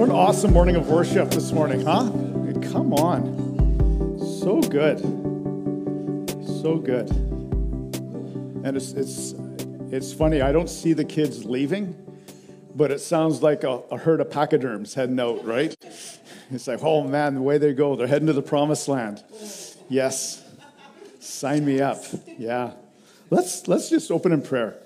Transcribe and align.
What 0.00 0.08
an 0.08 0.14
awesome 0.14 0.54
morning 0.54 0.76
of 0.76 0.88
worship 0.88 1.28
this 1.28 1.52
morning, 1.52 1.82
huh? 1.82 2.10
Come 2.72 2.94
on. 2.94 4.18
So 4.40 4.62
good. 4.62 4.98
So 6.62 6.78
good. 6.78 7.10
And 8.64 8.78
it's, 8.78 8.92
it's, 8.92 9.34
it's 9.92 10.14
funny, 10.14 10.40
I 10.40 10.52
don't 10.52 10.70
see 10.70 10.94
the 10.94 11.04
kids 11.04 11.44
leaving, 11.44 11.94
but 12.74 12.90
it 12.90 13.00
sounds 13.00 13.42
like 13.42 13.62
a, 13.62 13.82
a 13.90 13.98
herd 13.98 14.22
of 14.22 14.30
pachyderms 14.30 14.94
heading 14.94 15.20
out, 15.20 15.44
right? 15.44 15.76
It's 16.50 16.66
like, 16.66 16.82
oh 16.82 17.04
man, 17.04 17.34
the 17.34 17.42
way 17.42 17.58
they 17.58 17.74
go, 17.74 17.94
they're 17.94 18.06
heading 18.06 18.28
to 18.28 18.32
the 18.32 18.40
promised 18.40 18.88
land. 18.88 19.22
Yes. 19.90 20.42
Sign 21.18 21.66
me 21.66 21.82
up. 21.82 22.02
Yeah. 22.38 22.72
Let's, 23.28 23.68
let's 23.68 23.90
just 23.90 24.10
open 24.10 24.32
in 24.32 24.40
prayer. 24.40 24.78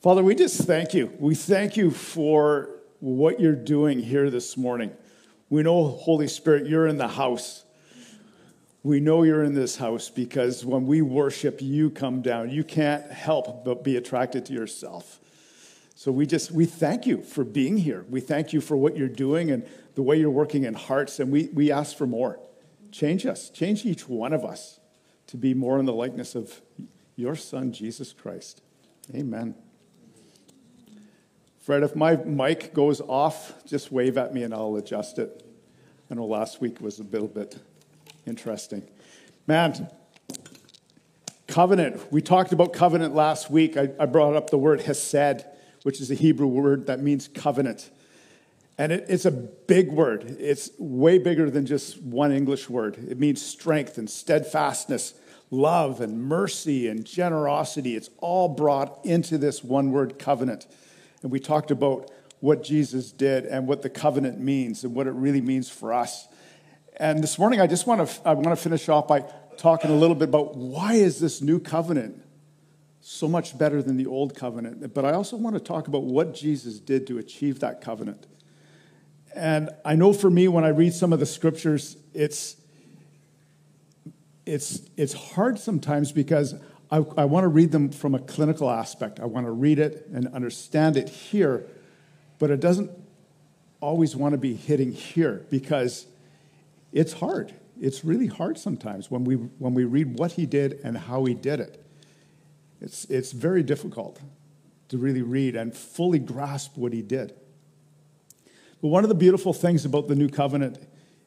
Father, 0.00 0.22
we 0.22 0.36
just 0.36 0.60
thank 0.60 0.94
you. 0.94 1.12
We 1.18 1.34
thank 1.34 1.76
you 1.76 1.90
for 1.90 2.68
what 3.00 3.40
you're 3.40 3.56
doing 3.56 3.98
here 3.98 4.30
this 4.30 4.56
morning. 4.56 4.92
We 5.48 5.62
know, 5.62 5.88
Holy 5.88 6.28
Spirit, 6.28 6.66
you're 6.66 6.86
in 6.86 6.98
the 6.98 7.08
house. 7.08 7.64
We 8.82 9.00
know 9.00 9.24
you're 9.24 9.42
in 9.42 9.54
this 9.54 9.76
house 9.76 10.08
because 10.08 10.64
when 10.64 10.86
we 10.86 11.02
worship, 11.02 11.60
you 11.60 11.90
come 11.90 12.22
down. 12.22 12.50
You 12.50 12.64
can't 12.64 13.10
help 13.10 13.64
but 13.64 13.82
be 13.82 13.96
attracted 13.96 14.46
to 14.46 14.52
yourself. 14.52 15.18
So 15.94 16.10
we 16.12 16.24
just 16.24 16.50
we 16.50 16.64
thank 16.64 17.06
you 17.06 17.20
for 17.20 17.44
being 17.44 17.76
here. 17.76 18.06
We 18.08 18.20
thank 18.20 18.54
you 18.54 18.62
for 18.62 18.76
what 18.76 18.96
you're 18.96 19.08
doing 19.08 19.50
and 19.50 19.66
the 19.96 20.02
way 20.02 20.18
you're 20.18 20.30
working 20.30 20.64
in 20.64 20.72
hearts, 20.72 21.20
and 21.20 21.30
we, 21.30 21.50
we 21.52 21.70
ask 21.70 21.94
for 21.94 22.06
more. 22.06 22.40
Change 22.90 23.26
us, 23.26 23.50
change 23.50 23.84
each 23.84 24.08
one 24.08 24.32
of 24.32 24.44
us 24.44 24.80
to 25.26 25.36
be 25.36 25.52
more 25.52 25.78
in 25.78 25.84
the 25.84 25.92
likeness 25.92 26.34
of 26.34 26.62
your 27.16 27.36
Son, 27.36 27.72
Jesus 27.72 28.14
Christ. 28.14 28.62
Amen. 29.14 29.54
Fred, 31.60 31.82
if 31.82 31.94
my 31.94 32.16
mic 32.16 32.72
goes 32.72 33.02
off, 33.02 33.52
just 33.66 33.92
wave 33.92 34.16
at 34.16 34.32
me 34.32 34.42
and 34.42 34.54
I'll 34.54 34.76
adjust 34.76 35.18
it. 35.18 35.46
I 36.10 36.14
know 36.14 36.24
last 36.24 36.60
week 36.60 36.80
was 36.80 36.98
a 36.98 37.02
little 37.02 37.28
bit 37.28 37.58
interesting. 38.26 38.82
Man, 39.46 39.88
covenant. 41.46 42.10
We 42.10 42.22
talked 42.22 42.52
about 42.52 42.72
covenant 42.72 43.14
last 43.14 43.50
week. 43.50 43.76
I, 43.76 43.90
I 44.00 44.06
brought 44.06 44.36
up 44.36 44.48
the 44.48 44.58
word 44.58 44.80
hesed, 44.80 45.44
which 45.82 46.00
is 46.00 46.10
a 46.10 46.14
Hebrew 46.14 46.46
word 46.46 46.86
that 46.86 47.00
means 47.00 47.28
covenant. 47.28 47.90
And 48.78 48.92
it, 48.92 49.04
it's 49.08 49.26
a 49.26 49.30
big 49.30 49.92
word. 49.92 50.36
It's 50.40 50.70
way 50.78 51.18
bigger 51.18 51.50
than 51.50 51.66
just 51.66 52.00
one 52.00 52.32
English 52.32 52.70
word. 52.70 52.96
It 53.06 53.18
means 53.18 53.44
strength 53.44 53.98
and 53.98 54.08
steadfastness, 54.08 55.12
love 55.50 56.00
and 56.00 56.22
mercy 56.22 56.88
and 56.88 57.04
generosity. 57.04 57.96
It's 57.96 58.08
all 58.18 58.48
brought 58.48 59.04
into 59.04 59.36
this 59.36 59.62
one 59.62 59.90
word 59.90 60.18
covenant. 60.18 60.66
And 61.22 61.30
we 61.30 61.40
talked 61.40 61.70
about 61.70 62.10
what 62.40 62.62
Jesus 62.62 63.12
did 63.12 63.44
and 63.44 63.66
what 63.66 63.82
the 63.82 63.90
covenant 63.90 64.40
means 64.40 64.84
and 64.84 64.94
what 64.94 65.06
it 65.06 65.12
really 65.12 65.40
means 65.40 65.68
for 65.68 65.92
us. 65.92 66.26
And 66.96 67.22
this 67.22 67.38
morning, 67.38 67.60
I 67.60 67.66
just 67.66 67.86
want 67.86 68.08
to, 68.08 68.28
I 68.28 68.34
want 68.34 68.48
to 68.48 68.56
finish 68.56 68.88
off 68.88 69.08
by 69.08 69.24
talking 69.56 69.90
a 69.90 69.94
little 69.94 70.16
bit 70.16 70.28
about 70.28 70.56
why 70.56 70.94
is 70.94 71.20
this 71.20 71.42
new 71.42 71.58
covenant 71.58 72.22
so 73.00 73.28
much 73.28 73.56
better 73.56 73.82
than 73.82 73.96
the 73.96 74.06
old 74.06 74.34
covenant. 74.34 74.92
But 74.94 75.04
I 75.04 75.12
also 75.12 75.36
want 75.36 75.56
to 75.56 75.60
talk 75.60 75.88
about 75.88 76.04
what 76.04 76.34
Jesus 76.34 76.78
did 76.78 77.06
to 77.08 77.18
achieve 77.18 77.60
that 77.60 77.80
covenant. 77.80 78.26
And 79.34 79.70
I 79.84 79.96
know 79.96 80.12
for 80.12 80.30
me, 80.30 80.48
when 80.48 80.64
I 80.64 80.68
read 80.68 80.92
some 80.92 81.12
of 81.12 81.20
the 81.20 81.26
scriptures, 81.26 81.96
it's, 82.14 82.56
it's, 84.44 84.82
it's 84.96 85.12
hard 85.12 85.58
sometimes 85.58 86.12
because 86.12 86.54
I, 86.90 86.96
I 87.16 87.24
want 87.24 87.44
to 87.44 87.48
read 87.48 87.70
them 87.70 87.90
from 87.90 88.14
a 88.14 88.18
clinical 88.18 88.68
aspect. 88.68 89.20
I 89.20 89.26
want 89.26 89.46
to 89.46 89.52
read 89.52 89.78
it 89.78 90.08
and 90.12 90.26
understand 90.28 90.96
it 90.96 91.08
here, 91.08 91.66
but 92.38 92.50
it 92.50 92.60
doesn't 92.60 92.90
always 93.80 94.16
want 94.16 94.32
to 94.32 94.38
be 94.38 94.54
hitting 94.54 94.92
here 94.92 95.46
because 95.50 96.06
it's 96.92 97.12
hard. 97.14 97.54
It's 97.80 98.04
really 98.04 98.26
hard 98.26 98.58
sometimes 98.58 99.10
when 99.10 99.24
we, 99.24 99.34
when 99.34 99.74
we 99.74 99.84
read 99.84 100.18
what 100.18 100.32
he 100.32 100.46
did 100.46 100.80
and 100.84 100.98
how 100.98 101.24
he 101.24 101.34
did 101.34 101.60
it. 101.60 101.84
It's, 102.80 103.04
it's 103.06 103.32
very 103.32 103.62
difficult 103.62 104.20
to 104.88 104.98
really 104.98 105.22
read 105.22 105.54
and 105.54 105.74
fully 105.74 106.18
grasp 106.18 106.76
what 106.76 106.92
he 106.92 107.02
did. 107.02 107.34
But 108.82 108.88
one 108.88 109.04
of 109.04 109.08
the 109.08 109.14
beautiful 109.14 109.52
things 109.52 109.84
about 109.84 110.08
the 110.08 110.14
new 110.14 110.28
covenant 110.28 110.78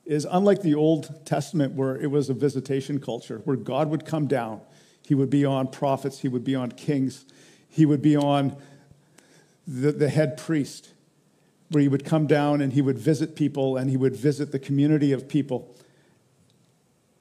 is 0.06 0.28
unlike 0.30 0.62
the 0.62 0.76
Old 0.76 1.26
Testament, 1.26 1.74
where 1.74 1.96
it 1.96 2.08
was 2.08 2.30
a 2.30 2.34
visitation 2.34 3.00
culture, 3.00 3.42
where 3.46 3.56
God 3.56 3.90
would 3.90 4.06
come 4.06 4.28
down 4.28 4.60
he 5.06 5.16
would 5.16 5.30
be 5.30 5.46
on 5.46 5.68
prophets, 5.68 6.20
he 6.20 6.28
would 6.28 6.44
be 6.44 6.56
on 6.56 6.72
kings, 6.72 7.26
he 7.70 7.86
would 7.86 8.02
be 8.02 8.16
on 8.16 8.56
the, 9.68 9.92
the 9.92 10.10
head 10.10 10.38
priest, 10.38 10.92
where 11.70 11.82
he 11.82 11.88
would 11.88 12.06
come 12.06 12.28
down 12.28 12.62
and 12.62 12.74
he 12.74 12.82
would 12.82 12.98
visit 12.98 13.36
people 13.36 13.78
and 13.78 13.90
he 13.90 13.98
would 13.98 14.16
visit 14.16 14.52
the 14.52 14.60
community 14.60 15.12
of 15.12 15.28
people. 15.28 15.76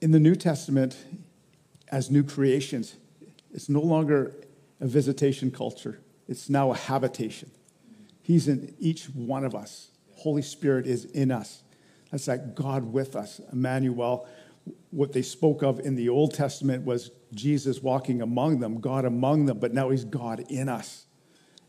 In 0.00 0.10
the 0.10 0.20
New 0.20 0.34
Testament, 0.34 0.96
as 1.90 2.10
new 2.10 2.22
creations, 2.22 2.96
it's 3.52 3.68
no 3.68 3.80
longer 3.80 4.34
a 4.80 4.86
visitation 4.86 5.50
culture, 5.50 6.00
it's 6.28 6.48
now 6.48 6.72
a 6.72 6.76
habitation. 6.76 7.50
He's 8.22 8.46
in 8.48 8.74
each 8.78 9.06
one 9.06 9.44
of 9.44 9.54
us. 9.54 9.88
Holy 10.16 10.42
Spirit 10.42 10.86
is 10.86 11.04
in 11.06 11.32
us. 11.32 11.62
That's 12.10 12.28
like 12.28 12.54
God 12.54 12.92
with 12.92 13.16
us, 13.16 13.40
Emmanuel. 13.52 14.28
What 14.90 15.12
they 15.12 15.22
spoke 15.22 15.62
of 15.62 15.80
in 15.80 15.94
the 15.94 16.08
Old 16.08 16.34
Testament 16.34 16.84
was 16.84 17.10
Jesus 17.34 17.82
walking 17.82 18.20
among 18.22 18.60
them, 18.60 18.80
God 18.80 19.04
among 19.04 19.46
them, 19.46 19.58
but 19.58 19.72
now 19.72 19.90
he's 19.90 20.04
God 20.04 20.44
in 20.48 20.68
us, 20.68 21.06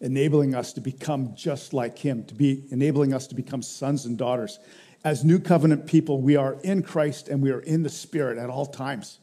enabling 0.02 0.54
us 0.54 0.74
to 0.74 0.82
become 0.82 1.34
just 1.36 1.74
like 1.74 1.98
him, 1.98 2.26
to 2.26 2.36
be 2.36 2.66
enabling 2.70 3.14
us 3.14 3.28
to 3.28 3.36
become 3.36 3.62
sons 3.62 4.06
and 4.06 4.18
daughters. 4.18 4.60
As 5.04 5.24
new 5.24 5.40
covenant 5.40 5.88
people, 5.88 6.22
we 6.22 6.36
are 6.36 6.58
in 6.64 6.82
Christ 6.82 7.30
and 7.30 7.42
we 7.42 7.52
are 7.52 7.62
in 7.62 7.84
the 7.84 7.90
Spirit 7.90 8.38
at 8.38 8.50
all 8.50 8.66
times. 8.66 9.20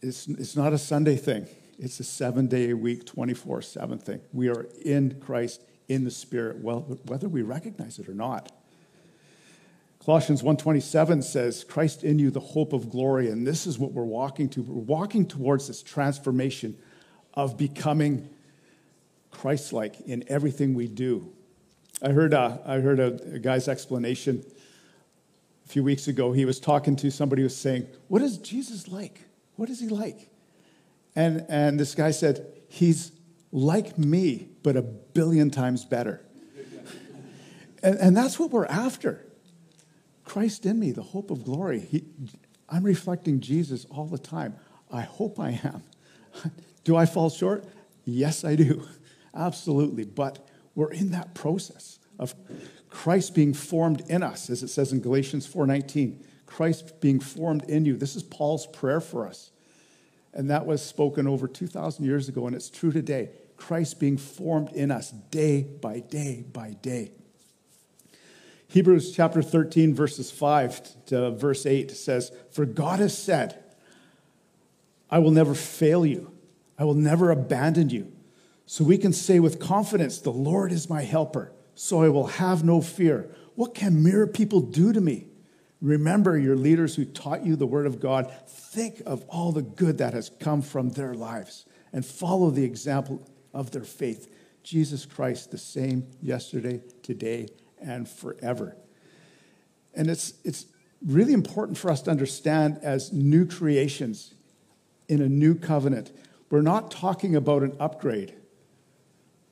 It's, 0.00 0.26
it's 0.26 0.56
not 0.56 0.72
a 0.72 0.78
Sunday 0.78 1.16
thing. 1.16 1.46
It's 1.78 1.98
a 2.00 2.04
seven 2.04 2.46
day 2.46 2.70
a 2.70 2.76
week, 2.76 3.06
24 3.06 3.62
7 3.62 3.98
thing. 3.98 4.20
We 4.32 4.48
are 4.48 4.66
in 4.84 5.20
Christ, 5.20 5.64
in 5.88 6.04
the 6.04 6.10
Spirit, 6.10 6.58
well, 6.58 6.80
whether 7.06 7.28
we 7.28 7.42
recognize 7.42 7.98
it 7.98 8.08
or 8.08 8.14
not. 8.14 8.52
Colossians 10.04 10.42
1:27 10.42 11.22
says, 11.22 11.62
"Christ 11.62 12.02
in 12.02 12.18
you 12.18 12.30
the 12.32 12.40
hope 12.40 12.72
of 12.72 12.90
glory." 12.90 13.30
And 13.30 13.46
this 13.46 13.68
is 13.68 13.78
what 13.78 13.92
we're 13.92 14.04
walking 14.04 14.48
to. 14.50 14.62
We're 14.62 14.82
walking 14.82 15.26
towards 15.26 15.68
this 15.68 15.80
transformation 15.80 16.76
of 17.34 17.56
becoming 17.56 18.28
Christ-like 19.30 20.00
in 20.00 20.24
everything 20.26 20.74
we 20.74 20.88
do. 20.88 21.32
I 22.02 22.10
heard, 22.10 22.34
a, 22.34 22.60
I 22.66 22.80
heard 22.80 22.98
a, 22.98 23.34
a 23.34 23.38
guy's 23.38 23.68
explanation 23.68 24.44
a 25.64 25.68
few 25.68 25.84
weeks 25.84 26.08
ago. 26.08 26.32
He 26.32 26.44
was 26.44 26.58
talking 26.58 26.96
to 26.96 27.10
somebody 27.10 27.42
who 27.42 27.46
was 27.46 27.56
saying, 27.56 27.86
What 28.08 28.22
is 28.22 28.38
Jesus 28.38 28.88
like? 28.88 29.20
What 29.54 29.70
is 29.70 29.78
he 29.78 29.86
like? 29.86 30.30
And, 31.14 31.46
and 31.48 31.78
this 31.78 31.94
guy 31.94 32.10
said, 32.10 32.44
He's 32.66 33.12
like 33.52 33.96
me, 33.98 34.48
but 34.64 34.76
a 34.76 34.82
billion 34.82 35.50
times 35.50 35.84
better. 35.84 36.26
and, 37.84 37.96
and 37.98 38.16
that's 38.16 38.40
what 38.40 38.50
we're 38.50 38.66
after. 38.66 39.24
Christ 40.32 40.64
in 40.64 40.78
me, 40.78 40.92
the 40.92 41.02
hope 41.02 41.30
of 41.30 41.44
glory. 41.44 41.80
He, 41.80 42.04
I'm 42.66 42.84
reflecting 42.84 43.40
Jesus 43.40 43.84
all 43.90 44.06
the 44.06 44.16
time. 44.16 44.54
I 44.90 45.02
hope 45.02 45.38
I 45.38 45.60
am. 45.62 45.82
do 46.84 46.96
I 46.96 47.04
fall 47.04 47.28
short? 47.28 47.66
Yes, 48.06 48.42
I 48.42 48.56
do. 48.56 48.88
Absolutely. 49.34 50.06
But 50.06 50.48
we're 50.74 50.90
in 50.90 51.10
that 51.10 51.34
process 51.34 51.98
of 52.18 52.34
Christ 52.88 53.34
being 53.34 53.52
formed 53.52 54.04
in 54.08 54.22
us, 54.22 54.48
as 54.48 54.62
it 54.62 54.68
says 54.68 54.90
in 54.90 55.00
Galatians 55.00 55.46
4:19. 55.46 56.24
Christ 56.46 56.98
being 57.02 57.20
formed 57.20 57.64
in 57.64 57.84
you. 57.84 57.98
This 57.98 58.16
is 58.16 58.22
Paul's 58.22 58.66
prayer 58.66 59.02
for 59.02 59.26
us. 59.26 59.50
And 60.32 60.48
that 60.48 60.64
was 60.64 60.80
spoken 60.80 61.26
over 61.26 61.46
2,000 61.46 62.06
years 62.06 62.30
ago, 62.30 62.46
and 62.46 62.56
it's 62.56 62.70
true 62.70 62.90
today. 62.90 63.28
Christ 63.58 64.00
being 64.00 64.16
formed 64.16 64.72
in 64.72 64.90
us 64.90 65.10
day 65.10 65.64
by 65.82 66.00
day 66.00 66.42
by 66.50 66.70
day. 66.70 67.12
Hebrews 68.72 69.12
chapter 69.12 69.42
13, 69.42 69.94
verses 69.94 70.30
5 70.30 71.04
to 71.06 71.30
verse 71.32 71.66
8 71.66 71.90
says, 71.90 72.32
For 72.50 72.64
God 72.64 73.00
has 73.00 73.16
said, 73.16 73.62
I 75.10 75.18
will 75.18 75.30
never 75.30 75.52
fail 75.52 76.06
you, 76.06 76.32
I 76.78 76.84
will 76.84 76.94
never 76.94 77.30
abandon 77.30 77.90
you. 77.90 78.10
So 78.64 78.82
we 78.82 78.96
can 78.96 79.12
say 79.12 79.40
with 79.40 79.60
confidence, 79.60 80.20
The 80.20 80.30
Lord 80.30 80.72
is 80.72 80.88
my 80.88 81.02
helper, 81.02 81.52
so 81.74 82.02
I 82.02 82.08
will 82.08 82.28
have 82.28 82.64
no 82.64 82.80
fear. 82.80 83.28
What 83.56 83.74
can 83.74 84.02
mere 84.02 84.26
people 84.26 84.60
do 84.62 84.94
to 84.94 85.02
me? 85.02 85.26
Remember 85.82 86.38
your 86.38 86.56
leaders 86.56 86.96
who 86.96 87.04
taught 87.04 87.44
you 87.44 87.56
the 87.56 87.66
word 87.66 87.86
of 87.86 88.00
God. 88.00 88.32
Think 88.48 89.02
of 89.04 89.22
all 89.28 89.52
the 89.52 89.60
good 89.60 89.98
that 89.98 90.14
has 90.14 90.30
come 90.40 90.62
from 90.62 90.88
their 90.88 91.12
lives 91.12 91.66
and 91.92 92.06
follow 92.06 92.48
the 92.48 92.64
example 92.64 93.28
of 93.52 93.70
their 93.72 93.84
faith. 93.84 94.34
Jesus 94.62 95.04
Christ, 95.04 95.50
the 95.50 95.58
same 95.58 96.06
yesterday, 96.22 96.80
today, 97.02 97.48
and 97.82 98.08
forever. 98.08 98.76
And 99.94 100.08
it's, 100.08 100.34
it's 100.44 100.66
really 101.04 101.32
important 101.32 101.78
for 101.78 101.90
us 101.90 102.02
to 102.02 102.10
understand 102.10 102.78
as 102.82 103.12
new 103.12 103.46
creations 103.46 104.34
in 105.08 105.20
a 105.20 105.28
new 105.28 105.54
covenant. 105.54 106.12
We're 106.50 106.62
not 106.62 106.90
talking 106.90 107.36
about 107.36 107.62
an 107.62 107.76
upgrade. 107.80 108.34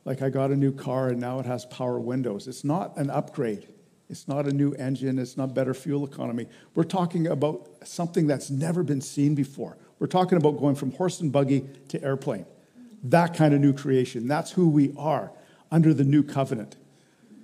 Like 0.05 0.23
I 0.23 0.31
got 0.31 0.50
a 0.50 0.56
new 0.56 0.73
car 0.73 1.09
and 1.09 1.21
now 1.21 1.41
it 1.41 1.47
has 1.47 1.67
power 1.67 2.00
windows. 2.00 2.49
It's 2.49 2.65
not 2.65 2.97
an 2.97 3.11
upgrade. 3.11 3.69
It's 4.09 4.27
not 4.27 4.47
a 4.47 4.53
new 4.53 4.73
engine. 4.73 5.19
It's 5.19 5.37
not 5.37 5.55
better 5.55 5.75
fuel 5.75 6.05
economy. 6.05 6.47
We're 6.75 6.85
talking 6.85 7.26
about 7.26 7.69
something 7.85 8.26
that's 8.26 8.50
never 8.50 8.83
been 8.83 9.00
seen 9.00 9.35
before. 9.35 9.76
We're 9.99 10.09
talking 10.09 10.38
about 10.38 10.59
going 10.59 10.75
from 10.75 10.93
horse 10.93 11.21
and 11.21 11.31
buggy 11.31 11.69
to 11.88 12.03
airplane. 12.03 12.47
That 13.05 13.35
kind 13.35 13.55
of 13.55 13.61
new 13.61 13.73
creation. 13.73 14.26
That's 14.26 14.50
who 14.50 14.69
we 14.69 14.93
are 14.97 15.31
under 15.71 15.94
the 15.94 16.05
new 16.05 16.23
covenant 16.23 16.76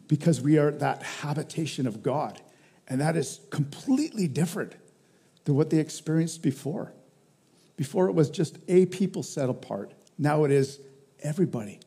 because 0.09 0.41
we 0.41 0.59
are 0.59 0.71
that 0.71 1.03
habitation 1.03 1.87
of 1.87 2.03
God. 2.03 2.41
And 2.89 3.01
that 3.01 3.17
is 3.17 3.41
completely 3.51 4.29
different 4.29 4.75
than 5.45 5.57
what 5.57 5.71
they 5.71 5.79
experienced 5.79 6.43
before. 6.43 6.93
Before 7.77 8.09
it 8.09 8.13
was 8.13 8.31
just 8.31 8.59
a 8.69 8.87
people 8.87 9.23
set 9.23 9.51
apart. 9.51 9.93
Now 10.19 10.45
it 10.45 10.51
is 10.51 10.81
everybody 11.23 11.81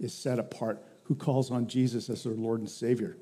is 0.00 0.12
set 0.12 0.38
apart 0.38 0.82
who 1.04 1.14
calls 1.14 1.50
on 1.50 1.66
Jesus 1.66 2.10
as 2.10 2.24
their 2.24 2.34
Lord 2.34 2.60
and 2.60 2.70
Savior. 2.70 3.16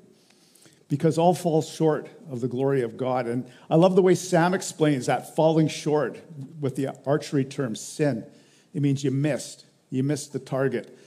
Because 0.87 1.17
all 1.17 1.33
falls 1.33 1.69
short 1.69 2.09
of 2.29 2.41
the 2.41 2.47
glory 2.47 2.81
of 2.81 2.97
God. 2.97 3.25
And 3.27 3.49
I 3.69 3.75
love 3.75 3.95
the 3.95 4.01
way 4.01 4.13
Sam 4.13 4.53
explains 4.53 5.05
that 5.05 5.35
falling 5.35 5.69
short 5.69 6.19
with 6.59 6.75
the 6.75 6.89
archery 7.05 7.45
term 7.45 7.75
sin. 7.75 8.25
It 8.73 8.81
means 8.81 9.03
you 9.03 9.11
missed, 9.11 9.65
you 9.89 10.03
missed 10.03 10.33
the 10.33 10.39
target. 10.39 10.97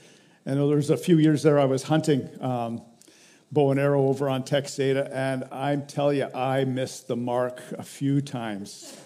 And 0.45 0.57
there 0.57 0.65
was 0.65 0.89
a 0.89 0.97
few 0.97 1.19
years 1.19 1.43
there 1.43 1.59
I 1.59 1.65
was 1.65 1.83
hunting 1.83 2.29
um, 2.41 2.81
bow 3.55 3.71
and 3.71 3.79
arrow 3.79 4.09
over 4.09 4.27
on 4.27 4.43
Texada, 4.43 5.09
and 5.13 5.45
I 5.45 5.77
tell 5.77 6.11
you, 6.11 6.27
I 6.35 6.65
missed 6.65 7.07
the 7.07 7.15
mark 7.15 7.61
a 7.71 7.83
few 7.83 8.19
times 8.19 8.99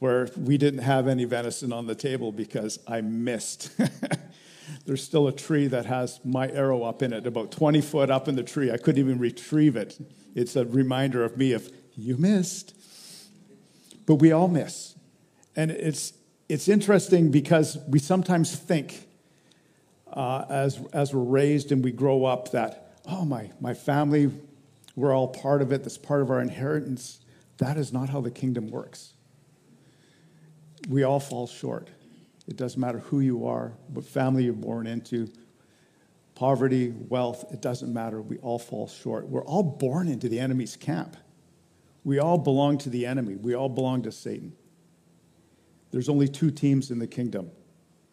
where 0.00 0.28
we 0.36 0.58
didn't 0.58 0.80
have 0.80 1.06
any 1.06 1.24
venison 1.24 1.72
on 1.72 1.86
the 1.86 1.94
table 1.94 2.32
because 2.32 2.80
I 2.88 3.00
missed. 3.00 3.70
There's 4.86 5.04
still 5.04 5.28
a 5.28 5.32
tree 5.32 5.68
that 5.68 5.86
has 5.86 6.18
my 6.24 6.50
arrow 6.50 6.82
up 6.82 7.00
in 7.00 7.12
it, 7.12 7.28
about 7.28 7.52
20 7.52 7.80
foot 7.80 8.10
up 8.10 8.26
in 8.26 8.34
the 8.34 8.42
tree. 8.42 8.72
I 8.72 8.76
couldn't 8.76 8.98
even 8.98 9.20
retrieve 9.20 9.76
it. 9.76 9.96
It's 10.34 10.56
a 10.56 10.66
reminder 10.66 11.22
of 11.22 11.36
me 11.36 11.52
of, 11.52 11.70
you 11.96 12.16
missed. 12.16 12.74
But 14.04 14.16
we 14.16 14.32
all 14.32 14.48
miss. 14.48 14.96
And 15.54 15.70
it's, 15.70 16.12
it's 16.48 16.66
interesting 16.66 17.30
because 17.30 17.78
we 17.86 18.00
sometimes 18.00 18.56
think, 18.56 19.06
uh, 20.12 20.44
as, 20.50 20.80
as 20.92 21.14
we're 21.14 21.22
raised 21.22 21.70
and 21.70 21.84
we 21.84 21.92
grow 21.92 22.24
up, 22.24 22.50
that, 22.50 22.87
oh, 23.08 23.24
my, 23.24 23.50
my 23.60 23.74
family, 23.74 24.30
we're 24.94 25.14
all 25.14 25.28
part 25.28 25.62
of 25.62 25.72
it, 25.72 25.82
that's 25.82 25.98
part 25.98 26.20
of 26.20 26.30
our 26.30 26.40
inheritance. 26.40 27.20
That 27.58 27.76
is 27.76 27.92
not 27.92 28.08
how 28.08 28.20
the 28.20 28.30
kingdom 28.30 28.70
works. 28.70 29.14
We 30.88 31.02
all 31.02 31.20
fall 31.20 31.46
short. 31.46 31.88
It 32.46 32.56
doesn't 32.56 32.80
matter 32.80 33.00
who 33.00 33.20
you 33.20 33.46
are, 33.46 33.72
what 33.88 34.04
family 34.04 34.44
you're 34.44 34.54
born 34.54 34.86
into, 34.86 35.28
poverty, 36.34 36.94
wealth, 37.08 37.44
it 37.52 37.60
doesn't 37.60 37.92
matter. 37.92 38.22
We 38.22 38.38
all 38.38 38.58
fall 38.58 38.86
short. 38.86 39.28
We're 39.28 39.44
all 39.44 39.62
born 39.62 40.08
into 40.08 40.28
the 40.28 40.38
enemy's 40.38 40.76
camp. 40.76 41.16
We 42.04 42.18
all 42.20 42.38
belong 42.38 42.78
to 42.78 42.90
the 42.90 43.04
enemy. 43.06 43.34
We 43.34 43.54
all 43.54 43.68
belong 43.68 44.02
to 44.02 44.12
Satan. 44.12 44.54
There's 45.90 46.08
only 46.08 46.28
two 46.28 46.50
teams 46.50 46.90
in 46.90 46.98
the 46.98 47.06
kingdom 47.06 47.50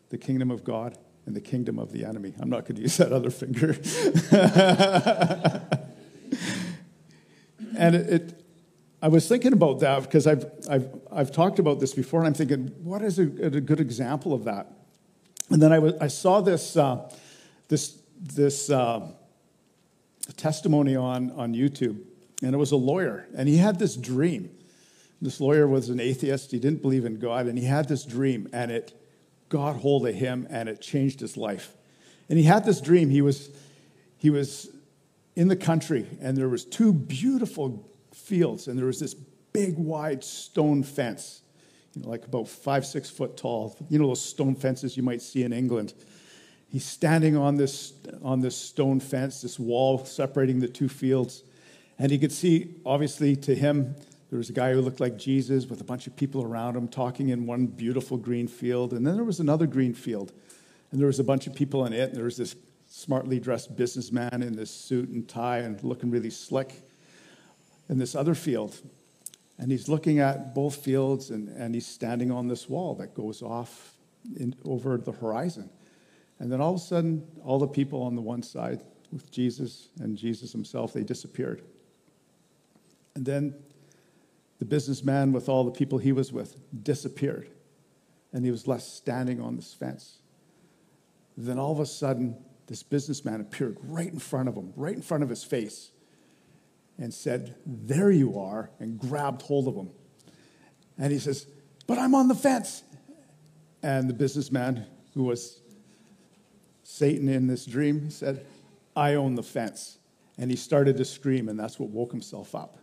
the 0.10 0.18
kingdom 0.20 0.52
of 0.52 0.64
God 0.64 0.98
and 1.26 1.36
the 1.36 1.42
kingdom 1.42 1.80
of 1.80 1.92
the 1.92 2.06
enemy. 2.06 2.34
I'm 2.40 2.50
not 2.50 2.66
going 2.66 2.76
to 2.76 2.82
use 2.84 2.98
that 2.98 3.12
other 3.12 3.30
finger. 3.30 3.70
and 7.78 7.96
it, 7.96 8.10
it, 8.10 8.44
I 9.02 9.08
was 9.08 9.28
thinking 9.28 9.54
about 9.54 9.80
that 9.80 10.04
because 10.04 10.28
I've, 10.28 10.46
I've, 10.70 10.90
I've 11.12 11.32
talked 11.32 11.60
about 11.60 11.80
this 11.80 11.94
before, 11.94 12.20
and 12.20 12.28
I'm 12.28 12.34
thinking, 12.34 12.68
what 12.84 13.02
is 13.02 13.20
a, 13.20 13.24
a 13.24 13.62
good 13.62 13.80
example 13.80 14.34
of 14.34 14.44
that? 14.46 14.72
And 15.50 15.62
then 15.62 15.72
I, 15.72 15.80
was, 15.80 15.94
I 16.02 16.08
saw 16.08 16.42
this, 16.42 16.76
uh, 16.76 17.10
this, 17.68 17.98
this 18.20 18.70
uh, 18.70 19.08
testimony 20.38 20.96
on, 20.96 21.32
on 21.32 21.54
YouTube, 21.54 22.02
and 22.42 22.54
it 22.54 22.58
was 22.58 22.72
a 22.72 22.78
lawyer, 22.78 23.28
and 23.36 23.48
he 23.48 23.58
had 23.58 23.80
this 23.80 23.96
dream. 23.96 24.52
This 25.22 25.40
lawyer 25.40 25.68
was 25.68 25.90
an 25.90 26.00
atheist, 26.00 26.52
he 26.52 26.60
didn't 26.60 26.82
believe 26.82 27.06
in 27.06 27.20
God, 27.20 27.48
and 27.48 27.58
he 27.58 27.66
had 27.66 27.88
this 27.88 28.06
dream, 28.06 28.50
and 28.54 28.72
it 28.72 29.00
got 29.50 29.78
hold 29.78 30.08
of 30.08 30.16
him, 30.16 30.48
and 30.50 30.70
it 30.70 30.82
changed 30.82 31.20
his 31.20 31.38
life. 31.38 31.76
And 32.30 32.38
he 32.40 32.46
had 32.46 32.66
this 32.66 32.82
dream. 32.82 33.10
He 33.10 33.22
was, 33.22 33.50
he 34.18 34.30
was 34.30 34.70
in 35.36 35.48
the 35.48 35.56
country, 35.56 36.08
and 36.22 36.38
there 36.38 36.50
was 36.50 36.66
two 36.66 36.94
beautiful 36.94 37.88
fields, 38.14 38.68
and 38.68 38.78
there 38.78 38.86
was 38.86 39.00
this 39.00 39.14
big, 39.14 39.78
wide 39.78 40.24
stone 40.24 40.84
fence, 40.84 41.42
you 41.94 42.02
know, 42.02 42.10
like 42.10 42.26
about 42.26 42.48
five, 42.48 42.86
six 42.86 43.10
foot 43.10 43.38
tall. 43.38 43.78
You 43.90 44.00
know 44.00 44.08
those 44.08 44.24
stone 44.24 44.56
fences 44.56 44.98
you 44.98 45.04
might 45.04 45.22
see 45.22 45.44
in 45.44 45.54
England. 45.54 45.94
He's 46.68 46.84
standing 46.84 47.38
on 47.38 47.56
this, 47.56 47.94
on 48.22 48.42
this 48.42 48.58
stone 48.58 49.00
fence, 49.00 49.42
this 49.42 49.58
wall 49.58 50.04
separating 50.04 50.60
the 50.60 50.68
two 50.68 50.90
fields. 50.90 51.44
And 51.98 52.12
he 52.12 52.18
could 52.18 52.34
see, 52.34 52.76
obviously, 52.86 53.38
to 53.38 53.56
him, 53.56 53.96
there 54.30 54.38
was 54.38 54.50
a 54.50 54.54
guy 54.54 54.74
who 54.74 54.82
looked 54.82 55.00
like 55.00 55.18
Jesus 55.18 55.68
with 55.68 55.82
a 55.82 55.84
bunch 55.84 56.08
of 56.08 56.16
people 56.16 56.44
around 56.44 56.76
him 56.76 56.88
talking 56.88 57.30
in 57.30 57.46
one 57.46 57.68
beautiful 57.68 58.18
green 58.18 58.48
field. 58.48 58.94
And 58.94 59.06
then 59.06 59.16
there 59.16 59.24
was 59.24 59.40
another 59.40 59.68
green 59.68 59.94
field, 59.94 60.34
and 60.92 61.00
there 61.00 61.08
was 61.08 61.20
a 61.20 61.24
bunch 61.24 61.48
of 61.48 61.54
people 61.54 61.86
in 61.86 61.94
it. 61.94 62.10
And 62.10 62.18
there 62.18 62.26
was 62.26 62.38
this 62.38 62.56
smartly 62.88 63.40
dressed 63.40 63.76
businessman 63.76 64.42
in 64.42 64.56
this 64.56 64.72
suit 64.72 65.10
and 65.10 65.28
tie 65.28 65.60
and 65.60 65.82
looking 65.84 66.10
really 66.10 66.30
slick 66.30 66.82
in 67.90 67.98
this 67.98 68.16
other 68.16 68.34
field. 68.34 68.76
And 69.58 69.72
he's 69.72 69.88
looking 69.88 70.20
at 70.20 70.54
both 70.54 70.76
fields 70.76 71.30
and, 71.30 71.50
and 71.50 71.74
he's 71.74 71.88
standing 71.88 72.32
on 72.32 72.48
this 72.48 72.68
wall 72.68 72.96
that 72.96 73.14
goes 73.14 73.42
off 73.42 73.96
in, 74.38 74.56
over 74.66 74.98
the 74.98 75.12
horizon. 75.12 75.70
And 76.40 76.52
then 76.52 76.60
all 76.60 76.74
of 76.74 76.82
a 76.82 76.84
sudden, 76.84 77.26
all 77.44 77.60
the 77.60 77.68
people 77.68 78.02
on 78.02 78.16
the 78.16 78.22
one 78.22 78.44
side 78.44 78.82
with 79.12 79.32
Jesus 79.32 79.90
and 80.00 80.18
Jesus 80.18 80.52
himself, 80.52 80.92
they 80.94 81.04
disappeared. 81.04 81.62
And 83.16 83.26
then 83.26 83.56
the 84.66 84.70
businessman 84.70 85.32
with 85.32 85.48
all 85.48 85.64
the 85.64 85.72
people 85.72 86.00
he 86.00 86.12
was 86.12 86.34
with 86.34 86.56
disappeared. 86.84 87.48
And 88.34 88.44
he 88.44 88.50
was 88.50 88.68
left 88.68 88.82
standing 88.82 89.40
on 89.40 89.56
this 89.56 89.76
fence. 89.76 90.18
Then 91.38 91.60
all 91.60 91.72
of 91.72 91.80
a 91.80 91.86
sudden, 91.86 92.36
this 92.66 92.82
businessman 92.82 93.42
appeared 93.42 93.78
right 93.84 94.12
in 94.12 94.18
front 94.18 94.50
of 94.50 94.56
him, 94.56 94.74
right 94.76 94.96
in 94.96 95.04
front 95.04 95.24
of 95.24 95.30
his 95.30 95.44
face 95.44 95.92
and 96.98 97.14
said, 97.14 97.56
There 97.64 98.10
you 98.10 98.40
are, 98.40 98.72
and 98.80 98.98
grabbed 98.98 99.44
hold 99.44 99.68
of 99.68 99.76
him. 99.76 99.92
And 100.98 101.12
he 101.12 101.20
says, 101.20 101.46
But 101.86 102.00
I'm 102.00 102.16
on 102.16 102.28
the 102.28 102.36
fence. 102.36 102.84
And 103.84 104.10
the 104.10 104.16
businessman, 104.16 104.88
who 105.14 105.26
was 105.26 105.62
Satan 106.82 107.30
in 107.30 107.46
this 107.46 107.68
dream, 107.68 108.10
said, 108.10 108.48
I 108.96 109.14
own 109.14 109.36
the 109.36 109.44
fence. 109.44 110.00
And 110.40 110.50
he 110.50 110.58
started 110.58 110.98
to 110.98 111.06
scream, 111.06 111.50
and 111.50 111.60
that's 111.60 111.78
what 111.78 111.90
woke 111.90 112.12
himself 112.12 112.56
up. 112.56 112.80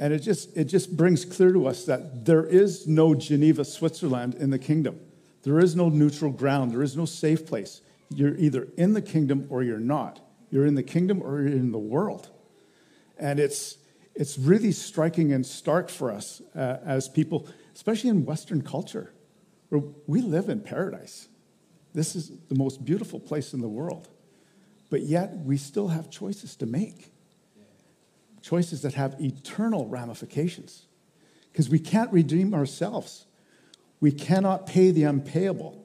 And 0.00 0.14
it 0.14 0.20
just, 0.20 0.56
it 0.56 0.64
just 0.64 0.96
brings 0.96 1.26
clear 1.26 1.52
to 1.52 1.66
us 1.66 1.84
that 1.84 2.24
there 2.24 2.46
is 2.46 2.86
no 2.88 3.14
Geneva, 3.14 3.66
Switzerland 3.66 4.34
in 4.34 4.48
the 4.48 4.58
kingdom. 4.58 4.98
There 5.42 5.60
is 5.60 5.76
no 5.76 5.90
neutral 5.90 6.32
ground. 6.32 6.72
There 6.72 6.82
is 6.82 6.96
no 6.96 7.04
safe 7.04 7.44
place. 7.44 7.82
You're 8.08 8.34
either 8.36 8.68
in 8.78 8.94
the 8.94 9.02
kingdom 9.02 9.46
or 9.50 9.62
you're 9.62 9.78
not. 9.78 10.18
You're 10.50 10.64
in 10.64 10.74
the 10.74 10.82
kingdom 10.82 11.22
or 11.22 11.42
you're 11.42 11.48
in 11.52 11.70
the 11.70 11.78
world. 11.78 12.30
And 13.18 13.38
it's, 13.38 13.76
it's 14.14 14.38
really 14.38 14.72
striking 14.72 15.34
and 15.34 15.44
stark 15.44 15.90
for 15.90 16.10
us 16.10 16.40
uh, 16.56 16.78
as 16.82 17.06
people, 17.06 17.46
especially 17.74 18.08
in 18.08 18.24
Western 18.24 18.62
culture, 18.62 19.12
where 19.68 19.82
we 20.06 20.22
live 20.22 20.48
in 20.48 20.62
paradise. 20.62 21.28
This 21.92 22.16
is 22.16 22.32
the 22.48 22.54
most 22.54 22.86
beautiful 22.86 23.20
place 23.20 23.52
in 23.52 23.60
the 23.60 23.68
world. 23.68 24.08
But 24.88 25.02
yet, 25.02 25.36
we 25.36 25.58
still 25.58 25.88
have 25.88 26.08
choices 26.08 26.56
to 26.56 26.66
make 26.66 27.12
choices 28.42 28.82
that 28.82 28.94
have 28.94 29.20
eternal 29.20 29.86
ramifications 29.86 30.86
because 31.52 31.68
we 31.68 31.78
can't 31.78 32.12
redeem 32.12 32.54
ourselves. 32.54 33.26
We 34.00 34.12
cannot 34.12 34.66
pay 34.66 34.90
the 34.90 35.04
unpayable. 35.04 35.84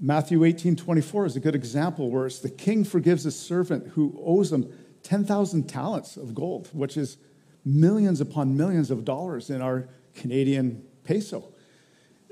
Matthew 0.00 0.44
18 0.44 0.76
24 0.76 1.26
is 1.26 1.36
a 1.36 1.40
good 1.40 1.54
example 1.54 2.10
where 2.10 2.26
it's 2.26 2.38
the 2.38 2.50
king 2.50 2.84
forgives 2.84 3.26
a 3.26 3.30
servant 3.30 3.88
who 3.88 4.18
owes 4.24 4.52
him 4.52 4.72
10,000 5.02 5.68
talents 5.68 6.16
of 6.16 6.34
gold, 6.34 6.68
which 6.72 6.96
is 6.96 7.18
millions 7.64 8.20
upon 8.20 8.56
millions 8.56 8.90
of 8.90 9.04
dollars 9.04 9.50
in 9.50 9.60
our 9.60 9.88
Canadian 10.14 10.84
peso. 11.04 11.52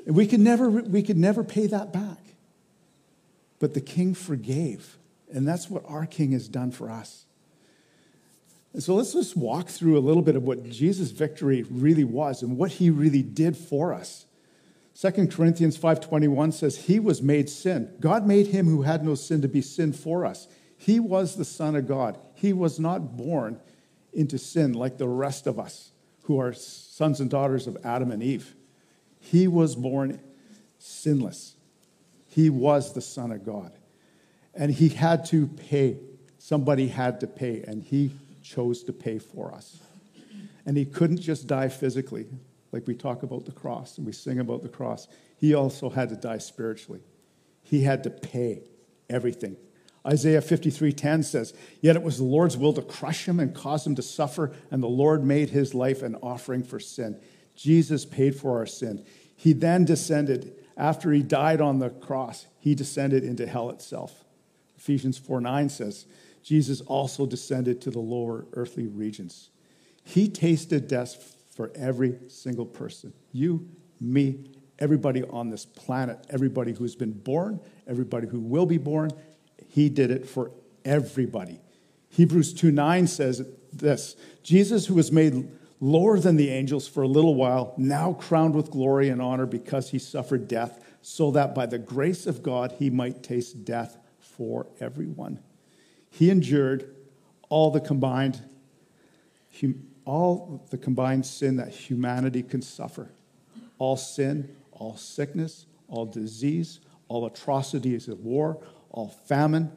We 0.07 0.27
could 0.27 0.41
never, 0.41 0.71
we 0.71 1.03
could 1.03 1.19
never 1.19 1.45
pay 1.45 1.67
that 1.67 1.93
back. 1.93 2.19
But 3.59 3.75
the 3.75 3.81
king 3.81 4.15
forgave. 4.15 4.97
And 5.31 5.47
that's 5.47 5.69
what 5.69 5.85
our 5.87 6.07
king 6.07 6.33
has 6.33 6.49
done 6.49 6.71
for 6.71 6.91
us. 6.91 7.27
And 8.79 8.85
so 8.85 8.95
let's 8.95 9.13
just 9.13 9.37
walk 9.37 9.67
through 9.67 9.99
a 9.99 10.07
little 10.07 10.23
bit 10.23 10.37
of 10.37 10.45
what 10.45 10.71
Jesus' 10.71 11.11
victory 11.11 11.65
really 11.69 12.05
was 12.05 12.45
and 12.45 12.57
what 12.57 12.71
he 12.71 12.91
really 12.91 13.23
did 13.23 13.57
for 13.57 13.93
us. 13.93 14.27
2 14.95 15.33
Corinthians 15.33 15.77
5:21 15.77 16.53
says 16.53 16.77
he 16.77 17.01
was 17.01 17.21
made 17.21 17.51
sin. 17.51 17.93
God 17.99 18.25
made 18.25 18.47
him 18.47 18.67
who 18.67 18.83
had 18.83 19.05
no 19.05 19.17
sin 19.17 19.43
to 19.43 19.49
be 19.49 19.63
sin 19.63 19.93
for 19.93 20.25
us. 20.25 20.47
He 20.77 21.01
was 21.01 21.35
the 21.35 21.45
son 21.45 21.75
of 21.75 21.89
God. 21.89 22.19
He 22.35 22.53
was 22.53 22.79
not 22.79 23.17
born 23.17 23.59
into 24.13 24.39
sin 24.39 24.75
like 24.75 24.97
the 24.97 25.09
rest 25.09 25.49
of 25.49 25.59
us 25.59 25.91
who 26.23 26.39
are 26.39 26.53
sons 26.53 27.21
and 27.21 27.29
daughters 27.29 27.67
of 27.67 27.77
Adam 27.83 28.13
and 28.13 28.23
Eve. 28.23 28.55
He 29.19 29.49
was 29.49 29.75
born 29.75 30.21
sinless. 30.79 31.57
He 32.29 32.49
was 32.49 32.93
the 32.93 33.01
Son 33.01 33.33
of 33.33 33.45
God. 33.45 33.73
And 34.55 34.71
he 34.71 34.89
had 34.89 35.25
to 35.31 35.49
pay. 35.49 35.99
Somebody 36.39 36.87
had 36.87 37.19
to 37.19 37.27
pay, 37.27 37.65
and 37.67 37.83
he 37.83 38.13
chose 38.49 38.83
to 38.85 38.93
pay 38.93 39.19
for 39.19 39.53
us. 39.53 39.79
And 40.65 40.77
he 40.77 40.87
couldn't 40.87 41.21
just 41.21 41.47
die 41.47 41.69
physically, 41.69 42.27
like 42.73 42.87
we 42.87 42.95
talk 42.95 43.23
about 43.23 43.45
the 43.45 43.53
cross 43.53 43.99
and 43.99 44.07
we 44.07 44.13
sing 44.13 44.39
about 44.39 44.63
the 44.63 44.69
cross. 44.69 45.07
He 45.37 45.55
also 45.55 45.91
had 45.91 46.09
to 46.09 46.17
die 46.17 46.39
spiritually. 46.39 47.01
He 47.63 47.83
had 47.83 48.03
to 48.05 48.11
pay 48.11 48.63
everything. 49.11 49.57
Isaiah 50.07 50.41
53:10 50.41 51.23
says, 51.23 51.53
"Yet 51.83 51.97
it 51.97 52.03
was 52.03 52.17
the 52.17 52.25
Lord's 52.25 52.57
will 52.57 52.73
to 52.73 52.83
crush 52.83 53.29
him 53.29 53.39
and 53.39 53.55
cause 53.55 53.87
him 53.87 53.95
to 53.97 54.03
suffer, 54.03 54.53
and 54.71 54.83
the 54.83 54.89
Lord 54.89 55.25
made 55.25 55.51
his 55.51 55.75
life 55.75 56.03
an 56.03 56.15
offering 56.23 56.63
for 56.63 56.81
sin." 56.81 57.17
Jesus 57.55 58.07
paid 58.07 58.35
for 58.35 58.57
our 58.57 58.67
sin. 58.67 59.05
He 59.37 59.53
then 59.53 59.85
descended 59.85 60.55
after 60.77 61.13
he 61.13 61.23
died 61.23 61.61
on 61.61 61.81
the 61.81 61.91
cross. 61.91 62.47
He 62.59 62.75
descended 62.75 63.25
into 63.25 63.47
hell 63.47 63.69
itself. 63.69 64.25
Ephesians 64.77 65.19
4:9 65.19 65.69
says, 65.69 66.07
Jesus 66.43 66.81
also 66.83 67.27
descended 67.27 67.81
to 67.83 67.91
the 67.91 67.99
lower 67.99 68.47
earthly 68.53 68.87
regions. 68.87 69.51
He 70.05 70.29
tasted 70.29 70.89
death 70.89 71.37
for 71.51 71.71
every 71.75 72.19
single 72.29 72.67
person. 72.67 73.13
You, 73.33 73.69
me, 74.01 74.51
everybody 74.79 75.25
on 75.25 75.51
this 75.51 75.67
planet, 75.67 76.27
everybody 76.31 76.73
who's 76.73 76.95
been 76.95 77.13
born, 77.13 77.61
everybody 77.87 78.27
who 78.27 78.41
will 78.41 78.67
be 78.67 78.79
born, 78.79 79.11
he 79.69 79.89
did 79.89 80.11
it 80.11 80.29
for 80.29 80.53
everybody. 80.85 81.61
Hebrews 82.11 82.55
2 82.55 82.71
9 82.71 83.07
says 83.07 83.47
this 83.73 84.17
Jesus, 84.43 84.87
who 84.87 84.95
was 84.95 85.13
made 85.13 85.51
lower 85.81 86.19
than 86.19 86.37
the 86.37 86.51
angels 86.51 86.89
for 86.89 87.03
a 87.03 87.09
little 87.09 87.35
while, 87.35 87.75
now 87.77 88.15
crowned 88.15 88.55
with 88.55 88.71
glory 88.71 89.09
and 89.09 89.21
honor 89.21 89.47
because 89.47 89.91
he 89.91 89.99
suffered 89.99 90.49
death, 90.49 90.83
so 91.03 91.31
that 91.33 91.55
by 91.55 91.67
the 91.67 91.79
grace 91.79 92.27
of 92.27 92.43
God 92.43 92.75
he 92.79 92.91
might 92.91 93.23
taste 93.23 93.65
death 93.65 93.99
for 94.21 94.67
everyone. 94.81 95.41
He 96.11 96.31
endured 96.31 96.95
all 97.49 97.71
the 97.71 97.81
combined 97.81 98.43
all 100.09 100.67
the 100.71 100.79
combined 100.79 101.27
sin 101.27 101.57
that 101.57 101.69
humanity 101.69 102.43
can 102.43 102.63
suffer. 102.63 103.11
All 103.79 103.97
sin, 103.97 104.57
all 104.73 104.97
sickness, 104.97 105.67
all 105.87 106.07
disease, 106.07 106.81
all 107.09 107.27
atrocities 107.27 108.09
of 108.09 108.25
war, 108.25 108.59
all 108.91 109.09
famine, 109.27 109.71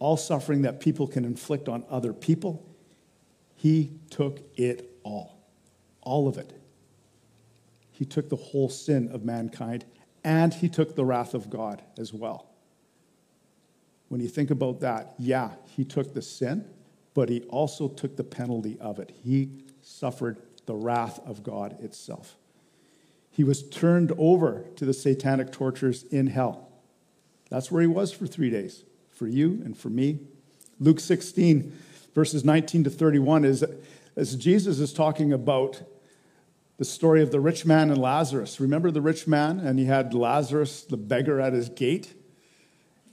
all 0.00 0.16
suffering 0.16 0.62
that 0.62 0.80
people 0.80 1.06
can 1.06 1.24
inflict 1.24 1.68
on 1.68 1.84
other 1.88 2.12
people. 2.12 2.66
He 3.54 3.92
took 4.10 4.40
it 4.56 4.90
all, 5.04 5.38
all 6.02 6.26
of 6.26 6.38
it. 6.38 6.52
He 7.92 8.04
took 8.04 8.28
the 8.28 8.36
whole 8.36 8.68
sin 8.68 9.08
of 9.12 9.24
mankind 9.24 9.84
and 10.24 10.52
he 10.52 10.68
took 10.68 10.96
the 10.96 11.04
wrath 11.04 11.34
of 11.34 11.48
God 11.48 11.82
as 11.96 12.12
well. 12.12 12.50
When 14.08 14.20
you 14.20 14.28
think 14.28 14.50
about 14.50 14.80
that, 14.80 15.14
yeah, 15.18 15.50
he 15.64 15.84
took 15.84 16.14
the 16.14 16.22
sin, 16.22 16.64
but 17.14 17.28
he 17.28 17.42
also 17.42 17.88
took 17.88 18.16
the 18.16 18.24
penalty 18.24 18.76
of 18.80 18.98
it. 18.98 19.12
He 19.24 19.50
suffered 19.82 20.38
the 20.66 20.74
wrath 20.74 21.20
of 21.26 21.42
God 21.42 21.80
itself. 21.82 22.36
He 23.30 23.44
was 23.44 23.68
turned 23.68 24.12
over 24.16 24.64
to 24.76 24.84
the 24.84 24.94
satanic 24.94 25.52
tortures 25.52 26.04
in 26.04 26.28
hell. 26.28 26.68
That's 27.50 27.70
where 27.70 27.82
he 27.82 27.88
was 27.88 28.12
for 28.12 28.26
three 28.26 28.50
days, 28.50 28.84
for 29.10 29.26
you 29.26 29.60
and 29.64 29.76
for 29.76 29.88
me. 29.88 30.20
Luke 30.80 31.00
16, 31.00 31.76
verses 32.14 32.44
19 32.44 32.84
to 32.84 32.90
31, 32.90 33.44
is 33.44 33.64
as 34.16 34.36
Jesus 34.36 34.78
is 34.78 34.92
talking 34.92 35.32
about 35.32 35.82
the 36.78 36.84
story 36.84 37.22
of 37.22 37.30
the 37.30 37.40
rich 37.40 37.64
man 37.64 37.90
and 37.90 38.00
Lazarus. 38.00 38.60
Remember 38.60 38.90
the 38.90 39.00
rich 39.00 39.26
man? 39.26 39.60
And 39.60 39.78
he 39.78 39.86
had 39.86 40.12
Lazarus, 40.12 40.82
the 40.82 40.96
beggar, 40.96 41.40
at 41.40 41.52
his 41.52 41.68
gate. 41.68 42.14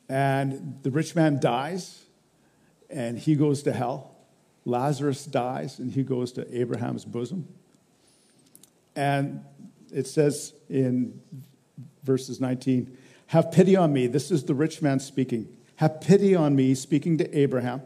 And 0.09 0.79
the 0.83 0.91
rich 0.91 1.15
man 1.15 1.39
dies, 1.39 2.03
and 2.89 3.17
he 3.17 3.35
goes 3.35 3.63
to 3.63 3.73
hell. 3.73 4.15
Lazarus 4.65 5.25
dies, 5.25 5.79
and 5.79 5.91
he 5.91 6.03
goes 6.03 6.31
to 6.33 6.57
Abraham's 6.57 7.05
bosom. 7.05 7.47
And 8.95 9.43
it 9.91 10.07
says 10.07 10.53
in 10.69 11.19
verses 12.03 12.39
19, 12.39 12.95
Have 13.27 13.51
pity 13.51 13.75
on 13.75 13.93
me. 13.93 14.07
This 14.07 14.31
is 14.31 14.43
the 14.43 14.55
rich 14.55 14.81
man 14.81 14.99
speaking. 14.99 15.47
Have 15.77 16.01
pity 16.01 16.35
on 16.35 16.55
me, 16.55 16.75
speaking 16.75 17.17
to 17.17 17.37
Abraham. 17.37 17.81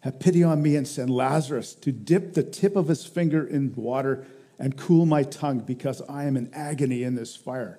Have 0.00 0.20
pity 0.20 0.42
on 0.44 0.62
me 0.62 0.76
and 0.76 0.86
send 0.86 1.10
Lazarus 1.10 1.74
to 1.74 1.92
dip 1.92 2.34
the 2.34 2.42
tip 2.42 2.76
of 2.76 2.88
his 2.88 3.04
finger 3.04 3.46
in 3.46 3.74
water 3.74 4.26
and 4.58 4.76
cool 4.76 5.06
my 5.06 5.22
tongue 5.22 5.60
because 5.60 6.02
I 6.08 6.24
am 6.24 6.36
in 6.36 6.50
agony 6.52 7.02
in 7.02 7.14
this 7.14 7.36
fire. 7.36 7.78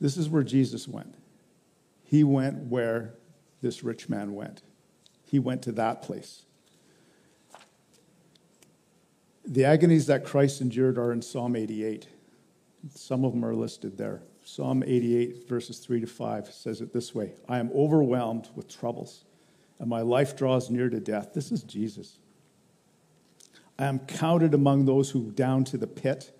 This 0.00 0.16
is 0.16 0.28
where 0.28 0.42
Jesus 0.42 0.86
went. 0.86 1.14
He 2.08 2.24
went 2.24 2.68
where 2.68 3.12
this 3.60 3.84
rich 3.84 4.08
man 4.08 4.34
went. 4.34 4.62
He 5.26 5.38
went 5.38 5.60
to 5.64 5.72
that 5.72 6.00
place. 6.00 6.46
The 9.44 9.66
agonies 9.66 10.06
that 10.06 10.24
Christ 10.24 10.62
endured 10.62 10.96
are 10.96 11.12
in 11.12 11.20
Psalm 11.20 11.54
88. 11.54 12.08
Some 12.94 13.26
of 13.26 13.32
them 13.32 13.44
are 13.44 13.54
listed 13.54 13.98
there. 13.98 14.22
Psalm 14.42 14.82
88, 14.86 15.46
verses 15.46 15.80
3 15.80 16.00
to 16.00 16.06
5 16.06 16.50
says 16.50 16.80
it 16.80 16.94
this 16.94 17.14
way 17.14 17.34
I 17.46 17.58
am 17.58 17.70
overwhelmed 17.74 18.48
with 18.54 18.74
troubles, 18.74 19.26
and 19.78 19.90
my 19.90 20.00
life 20.00 20.34
draws 20.34 20.70
near 20.70 20.88
to 20.88 21.00
death. 21.00 21.34
This 21.34 21.52
is 21.52 21.62
Jesus. 21.62 22.20
I 23.78 23.84
am 23.84 23.98
counted 23.98 24.54
among 24.54 24.86
those 24.86 25.10
who 25.10 25.30
down 25.32 25.64
to 25.64 25.76
the 25.76 25.86
pit. 25.86 26.34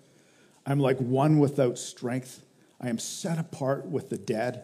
I'm 0.65 0.79
like 0.79 0.97
one 0.97 1.37
without 1.37 1.77
strength. 1.77 2.43
I 2.81 2.89
am 2.89 2.97
set 2.97 3.37
apart 3.37 3.85
with 3.85 4.09
the 4.09 4.17
dead, 4.17 4.63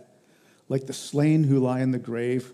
like 0.68 0.88
the 0.88 0.94
slain 0.94 1.44
who 1.44 1.60
lie 1.60 1.82
in 1.82 1.92
the 1.92 2.00
grave, 2.00 2.54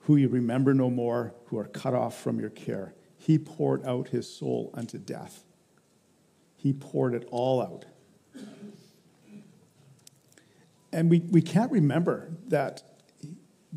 who 0.00 0.16
you 0.16 0.28
remember 0.28 0.74
no 0.74 0.90
more, 0.90 1.34
who 1.46 1.58
are 1.58 1.66
cut 1.66 1.94
off 1.94 2.20
from 2.20 2.40
your 2.40 2.50
care. 2.50 2.94
He 3.18 3.38
poured 3.38 3.84
out 3.84 4.08
his 4.08 4.32
soul 4.32 4.70
unto 4.74 4.98
death. 4.98 5.44
He 6.56 6.72
poured 6.72 7.14
it 7.14 7.28
all 7.30 7.62
out. 7.62 7.84
And 10.92 11.08
we, 11.08 11.20
we 11.20 11.40
can't 11.40 11.70
remember 11.70 12.30
that 12.48 12.82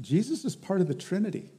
Jesus 0.01 0.45
is 0.45 0.55
part 0.55 0.81
of 0.81 0.87
the 0.87 0.95
Trinity. 0.95 1.51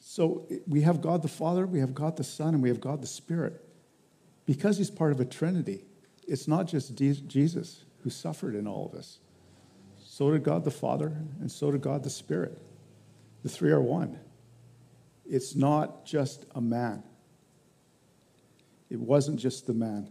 So 0.00 0.48
we 0.66 0.80
have 0.80 1.00
God 1.00 1.22
the 1.22 1.28
Father, 1.28 1.66
we 1.66 1.78
have 1.78 1.94
God 1.94 2.16
the 2.16 2.24
Son, 2.24 2.54
and 2.54 2.62
we 2.62 2.70
have 2.70 2.80
God 2.80 3.02
the 3.02 3.06
Spirit. 3.06 3.64
Because 4.46 4.78
he's 4.78 4.90
part 4.90 5.12
of 5.12 5.20
a 5.20 5.24
Trinity, 5.24 5.84
it's 6.26 6.48
not 6.48 6.66
just 6.66 6.94
Jesus 6.96 7.84
who 8.02 8.10
suffered 8.10 8.54
in 8.54 8.66
all 8.66 8.86
of 8.86 8.92
this. 8.92 9.18
So 10.18 10.32
did 10.32 10.42
God 10.42 10.64
the 10.64 10.72
Father, 10.72 11.12
and 11.40 11.48
so 11.48 11.70
did 11.70 11.80
God 11.80 12.02
the 12.02 12.10
Spirit. 12.10 12.58
The 13.44 13.48
three 13.48 13.70
are 13.70 13.80
one. 13.80 14.18
It's 15.24 15.54
not 15.54 16.04
just 16.04 16.44
a 16.56 16.60
man. 16.60 17.04
It 18.90 18.98
wasn't 18.98 19.38
just 19.38 19.68
the 19.68 19.74
man. 19.74 20.08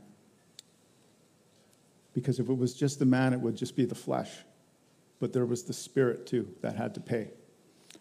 Because 2.13 2.39
if 2.39 2.47
it 2.47 2.57
was 2.57 2.73
just 2.73 2.99
the 2.99 3.05
man, 3.05 3.33
it 3.33 3.41
would 3.41 3.57
just 3.57 3.75
be 3.75 3.83
the 3.83 3.95
flesh. 3.95 4.31
But 5.19 5.33
there 5.33 5.45
was 5.45 5.63
the 5.63 5.73
spirit 5.73 6.25
too 6.25 6.47
that 6.61 6.77
had 6.77 6.93
to 6.93 7.01
pay. 7.01 7.31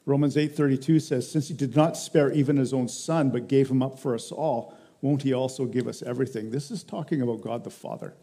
Romans 0.05 0.37
8:32 0.37 1.01
says, 1.01 1.29
"Since 1.29 1.49
he 1.49 1.55
did 1.55 1.75
not 1.75 1.97
spare 1.97 2.31
even 2.31 2.57
his 2.57 2.73
own 2.73 2.87
son, 2.87 3.31
but 3.31 3.49
gave 3.49 3.69
him 3.69 3.83
up 3.83 3.99
for 3.99 4.15
us 4.15 4.31
all, 4.31 4.75
won't 5.03 5.23
he 5.23 5.33
also 5.33 5.67
give 5.67 5.89
us 5.89 6.05
everything?" 6.05 6.51
This 6.51 6.71
is 6.71 6.85
talking 6.85 7.21
about 7.21 7.41
God 7.41 7.65
the 7.65 7.71
Father. 7.71 8.15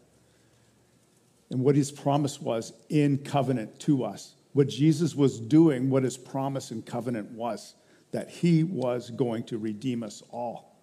And 1.50 1.60
what 1.60 1.76
his 1.76 1.92
promise 1.92 2.40
was 2.40 2.72
in 2.88 3.18
covenant 3.18 3.78
to 3.80 4.04
us. 4.04 4.34
What 4.52 4.68
Jesus 4.68 5.14
was 5.14 5.40
doing, 5.40 5.90
what 5.90 6.04
his 6.04 6.16
promise 6.16 6.70
in 6.70 6.82
covenant 6.82 7.30
was, 7.32 7.74
that 8.12 8.30
he 8.30 8.62
was 8.62 9.10
going 9.10 9.42
to 9.44 9.58
redeem 9.58 10.02
us 10.02 10.22
all. 10.30 10.80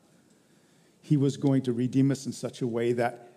He 1.01 1.17
was 1.17 1.37
going 1.37 1.63
to 1.63 1.73
redeem 1.73 2.11
us 2.11 2.25
in 2.25 2.31
such 2.31 2.61
a 2.61 2.67
way 2.67 2.91
that 2.93 3.29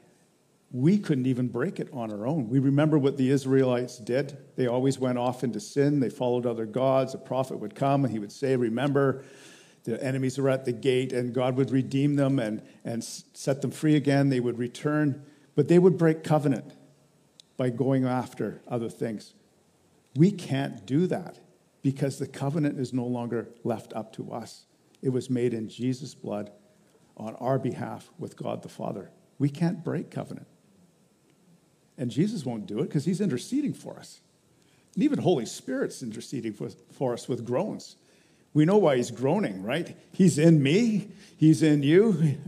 we 0.73 0.99
couldn't 0.99 1.27
even 1.27 1.47
break 1.47 1.79
it 1.79 1.89
on 1.93 2.11
our 2.11 2.27
own. 2.27 2.49
We 2.49 2.59
remember 2.59 2.99
what 2.99 3.17
the 3.17 3.31
Israelites 3.31 3.97
did. 3.97 4.37
They 4.57 4.67
always 4.67 4.99
went 4.99 5.19
off 5.19 5.45
into 5.45 5.61
sin, 5.61 6.01
they 6.01 6.11
followed 6.11 6.47
other 6.47 6.67
gods. 6.67 7.15
A 7.15 7.19
prophet 7.19 7.59
would 7.59 7.77
come 7.77 8.05
and 8.05 8.13
he 8.13 8.19
would 8.19 8.33
say, 8.33 8.57
Remember, 8.57 9.25
the 9.85 10.03
enemies 10.03 10.39
are 10.39 10.49
at 10.49 10.65
the 10.65 10.73
gate, 10.73 11.13
and 11.13 11.33
God 11.33 11.57
would 11.57 11.71
redeem 11.71 12.17
them 12.17 12.39
and, 12.39 12.63
and 12.85 13.05
set 13.05 13.63
them 13.63 13.71
free 13.71 13.95
again. 13.95 14.31
They 14.31 14.41
would 14.41 14.59
return, 14.59 15.23
but 15.55 15.69
they 15.69 15.79
would 15.79 15.97
break 15.97 16.25
covenant 16.25 16.73
by 17.57 17.71
going 17.71 18.05
after 18.05 18.61
other 18.69 18.89
things. 18.89 19.35
We 20.17 20.31
can't 20.31 20.85
do 20.87 21.07
that 21.07 21.39
because 21.83 22.19
the 22.19 22.27
covenant 22.27 22.79
is 22.79 22.93
no 22.93 23.05
longer 23.05 23.49
left 23.63 23.93
up 23.93 24.13
to 24.15 24.33
us. 24.33 24.67
It 25.03 25.11
was 25.11 25.29
made 25.29 25.53
in 25.53 25.69
Jesus' 25.69 26.15
blood 26.15 26.51
on 27.17 27.35
our 27.37 27.59
behalf 27.59 28.11
with 28.19 28.37
God 28.37 28.63
the 28.63 28.69
Father. 28.69 29.11
We 29.39 29.49
can't 29.49 29.85
break 29.85 30.11
covenant. 30.11 30.47
And 31.97 32.11
Jesus 32.11 32.45
won't 32.45 32.67
do 32.67 32.81
it 32.81 32.85
because 32.85 33.05
he's 33.05 33.21
interceding 33.21 33.75
for 33.75 33.99
us. 33.99 34.21
And 34.95 35.05
even 35.05 35.19
Holy 35.19 35.47
Spirit's 35.47 36.03
interceding 36.03 36.53
for, 36.53 37.13
us 37.13 37.29
with 37.29 37.45
groans. 37.45 37.97
We 38.55 38.65
know 38.65 38.79
why 38.79 38.97
he's 38.97 39.11
groaning, 39.11 39.65
right? 39.65 39.97
He's 40.13 40.39
in 40.39 40.63
me, 40.63 41.09
he's 41.37 41.65
in 41.65 41.83
you. 41.83 42.39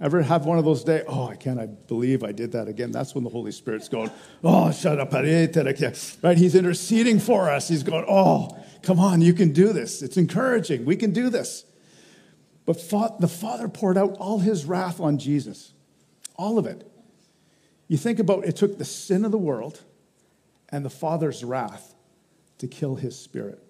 Ever 0.00 0.20
have 0.20 0.44
one 0.44 0.58
of 0.58 0.66
those 0.66 0.84
days? 0.84 1.04
Oh, 1.08 1.26
I 1.26 1.36
can't 1.36 1.58
I 1.58 1.66
believe 1.66 2.22
I 2.22 2.32
did 2.32 2.52
that 2.52 2.68
again. 2.68 2.92
That's 2.92 3.14
when 3.14 3.24
the 3.24 3.30
Holy 3.30 3.50
Spirit's 3.50 3.88
going, 3.88 4.10
oh, 4.44 4.70
shut 4.72 5.00
up. 5.00 5.14
Right? 5.14 6.36
He's 6.36 6.54
interceding 6.54 7.18
for 7.18 7.50
us. 7.50 7.66
He's 7.68 7.82
going, 7.82 8.04
oh, 8.06 8.56
come 8.82 9.00
on, 9.00 9.22
you 9.22 9.32
can 9.32 9.52
do 9.52 9.72
this. 9.72 10.02
It's 10.02 10.18
encouraging. 10.18 10.84
We 10.84 10.96
can 10.96 11.12
do 11.12 11.30
this. 11.30 11.64
But 12.66 12.76
the 13.20 13.28
Father 13.28 13.68
poured 13.68 13.96
out 13.96 14.18
all 14.18 14.40
his 14.40 14.66
wrath 14.66 15.00
on 15.00 15.16
Jesus, 15.16 15.72
all 16.36 16.58
of 16.58 16.66
it. 16.66 16.86
You 17.88 17.96
think 17.96 18.18
about 18.18 18.44
it 18.44 18.54
took 18.56 18.76
the 18.76 18.84
sin 18.84 19.24
of 19.24 19.32
the 19.32 19.38
world 19.38 19.80
and 20.68 20.84
the 20.84 20.90
Father's 20.90 21.42
wrath 21.42 21.94
to 22.58 22.66
kill 22.66 22.96
his 22.96 23.18
spirit. 23.18 23.63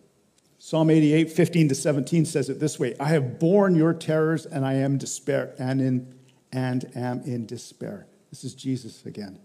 Psalm 0.66 0.88
88, 0.88 1.30
15 1.30 1.68
to 1.68 1.75
17 1.75 2.25
says 2.25 2.49
it 2.49 2.59
this 2.59 2.78
way 2.78 2.94
I 2.99 3.09
have 3.09 3.38
borne 3.38 3.75
your 3.75 3.92
terrors 3.92 4.47
and 4.47 4.64
I 4.64 4.73
am 4.76 4.97
despair 4.97 5.54
and 5.59 5.78
in 5.78 6.14
and 6.52 6.90
am 6.97 7.21
in 7.21 7.44
despair. 7.44 8.06
This 8.30 8.44
is 8.44 8.54
Jesus 8.54 9.04
again. 9.04 9.38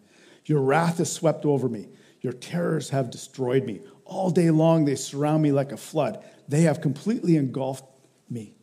Your 0.46 0.62
wrath 0.62 1.00
has 1.00 1.12
swept 1.12 1.44
over 1.44 1.68
me. 1.68 1.90
Your 2.22 2.32
terrors 2.32 2.92
have 2.92 3.10
destroyed 3.10 3.66
me. 3.66 3.82
All 4.06 4.30
day 4.30 4.50
long 4.50 4.86
they 4.86 4.96
surround 4.96 5.44
me 5.44 5.52
like 5.52 5.74
a 5.74 5.78
flood. 5.78 6.24
They 6.48 6.62
have 6.62 6.80
completely 6.80 7.36
engulfed 7.36 7.84
me. 8.30 8.54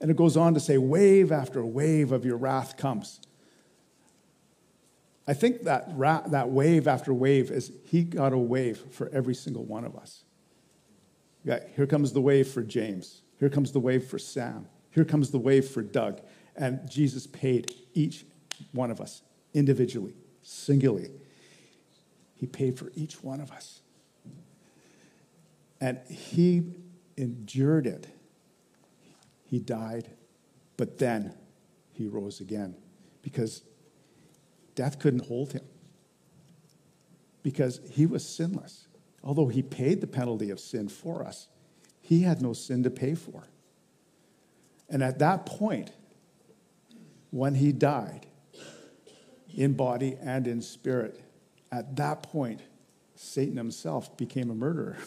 And 0.00 0.08
it 0.08 0.16
goes 0.16 0.36
on 0.36 0.54
to 0.54 0.60
say, 0.60 0.78
wave 0.78 1.32
after 1.32 1.64
wave 1.64 2.12
of 2.12 2.24
your 2.24 2.36
wrath 2.36 2.76
comes. 2.76 3.18
I 5.26 5.34
think 5.34 5.64
that, 5.64 5.88
ra- 5.90 6.28
that 6.28 6.50
wave 6.50 6.86
after 6.86 7.12
wave 7.12 7.50
is 7.50 7.72
he 7.84 8.04
got 8.04 8.32
a 8.32 8.38
wave 8.38 8.80
for 8.92 9.08
every 9.08 9.34
single 9.34 9.64
one 9.64 9.84
of 9.84 9.96
us. 9.96 10.22
Yeah, 11.46 11.60
here 11.76 11.86
comes 11.86 12.12
the 12.12 12.20
wave 12.20 12.48
for 12.48 12.64
James. 12.64 13.22
Here 13.38 13.48
comes 13.48 13.70
the 13.70 13.78
wave 13.78 14.04
for 14.04 14.18
Sam. 14.18 14.66
Here 14.90 15.04
comes 15.04 15.30
the 15.30 15.38
wave 15.38 15.68
for 15.68 15.80
Doug. 15.80 16.20
And 16.56 16.90
Jesus 16.90 17.28
paid 17.28 17.72
each 17.94 18.26
one 18.72 18.90
of 18.90 19.00
us 19.00 19.22
individually, 19.54 20.16
singularly. 20.42 21.12
He 22.34 22.46
paid 22.46 22.76
for 22.76 22.90
each 22.96 23.22
one 23.22 23.40
of 23.40 23.52
us. 23.52 23.80
And 25.80 26.00
he 26.08 26.74
endured 27.16 27.86
it. 27.86 28.08
He 29.44 29.60
died, 29.60 30.10
but 30.76 30.98
then 30.98 31.32
he 31.92 32.08
rose 32.08 32.40
again 32.40 32.74
because 33.22 33.62
death 34.74 34.98
couldn't 34.98 35.26
hold 35.26 35.52
him. 35.52 35.64
Because 37.44 37.80
he 37.88 38.04
was 38.04 38.28
sinless. 38.28 38.85
Although 39.26 39.48
he 39.48 39.60
paid 39.60 40.00
the 40.00 40.06
penalty 40.06 40.50
of 40.50 40.60
sin 40.60 40.88
for 40.88 41.26
us, 41.26 41.48
he 42.00 42.22
had 42.22 42.40
no 42.40 42.52
sin 42.52 42.84
to 42.84 42.90
pay 42.90 43.16
for. 43.16 43.48
And 44.88 45.02
at 45.02 45.18
that 45.18 45.46
point, 45.46 45.90
when 47.30 47.56
he 47.56 47.72
died, 47.72 48.26
in 49.52 49.72
body 49.72 50.16
and 50.20 50.46
in 50.46 50.62
spirit, 50.62 51.20
at 51.72 51.96
that 51.96 52.22
point, 52.22 52.60
Satan 53.16 53.56
himself 53.56 54.16
became 54.16 54.48
a 54.48 54.54
murderer. 54.54 54.96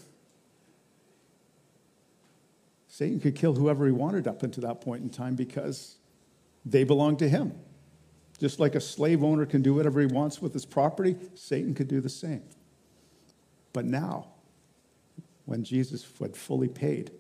Satan 2.90 3.22
could 3.22 3.36
kill 3.36 3.56
whoever 3.56 3.86
he 3.86 3.94
wanted 3.94 4.28
up 4.28 4.44
until 4.44 4.68
that 4.68 4.82
point 4.82 5.02
in 5.02 5.10
time 5.10 5.36
because 5.36 5.96
they 6.66 6.84
belonged 6.84 7.20
to 7.20 7.30
him. 7.30 7.54
Just 8.38 8.60
like 8.60 8.76
a 8.76 8.82
slave 8.82 9.24
owner 9.24 9.46
can 9.46 9.62
do 9.62 9.76
whatever 9.76 10.02
he 10.02 10.08
wants 10.08 10.42
with 10.42 10.52
his 10.52 10.66
property, 10.66 11.16
Satan 11.36 11.74
could 11.74 11.88
do 11.88 12.02
the 12.02 12.10
same. 12.10 12.44
But 13.74 13.86
now, 13.86 14.28
when 15.46 15.64
Jesus 15.64 16.06
had 16.20 16.36
fully 16.36 16.68
paid, 16.68 17.12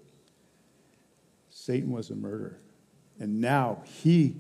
Satan 1.50 1.92
was 1.92 2.10
a 2.10 2.16
murderer. 2.16 2.60
And 3.20 3.42
now 3.42 3.84
he 3.84 4.38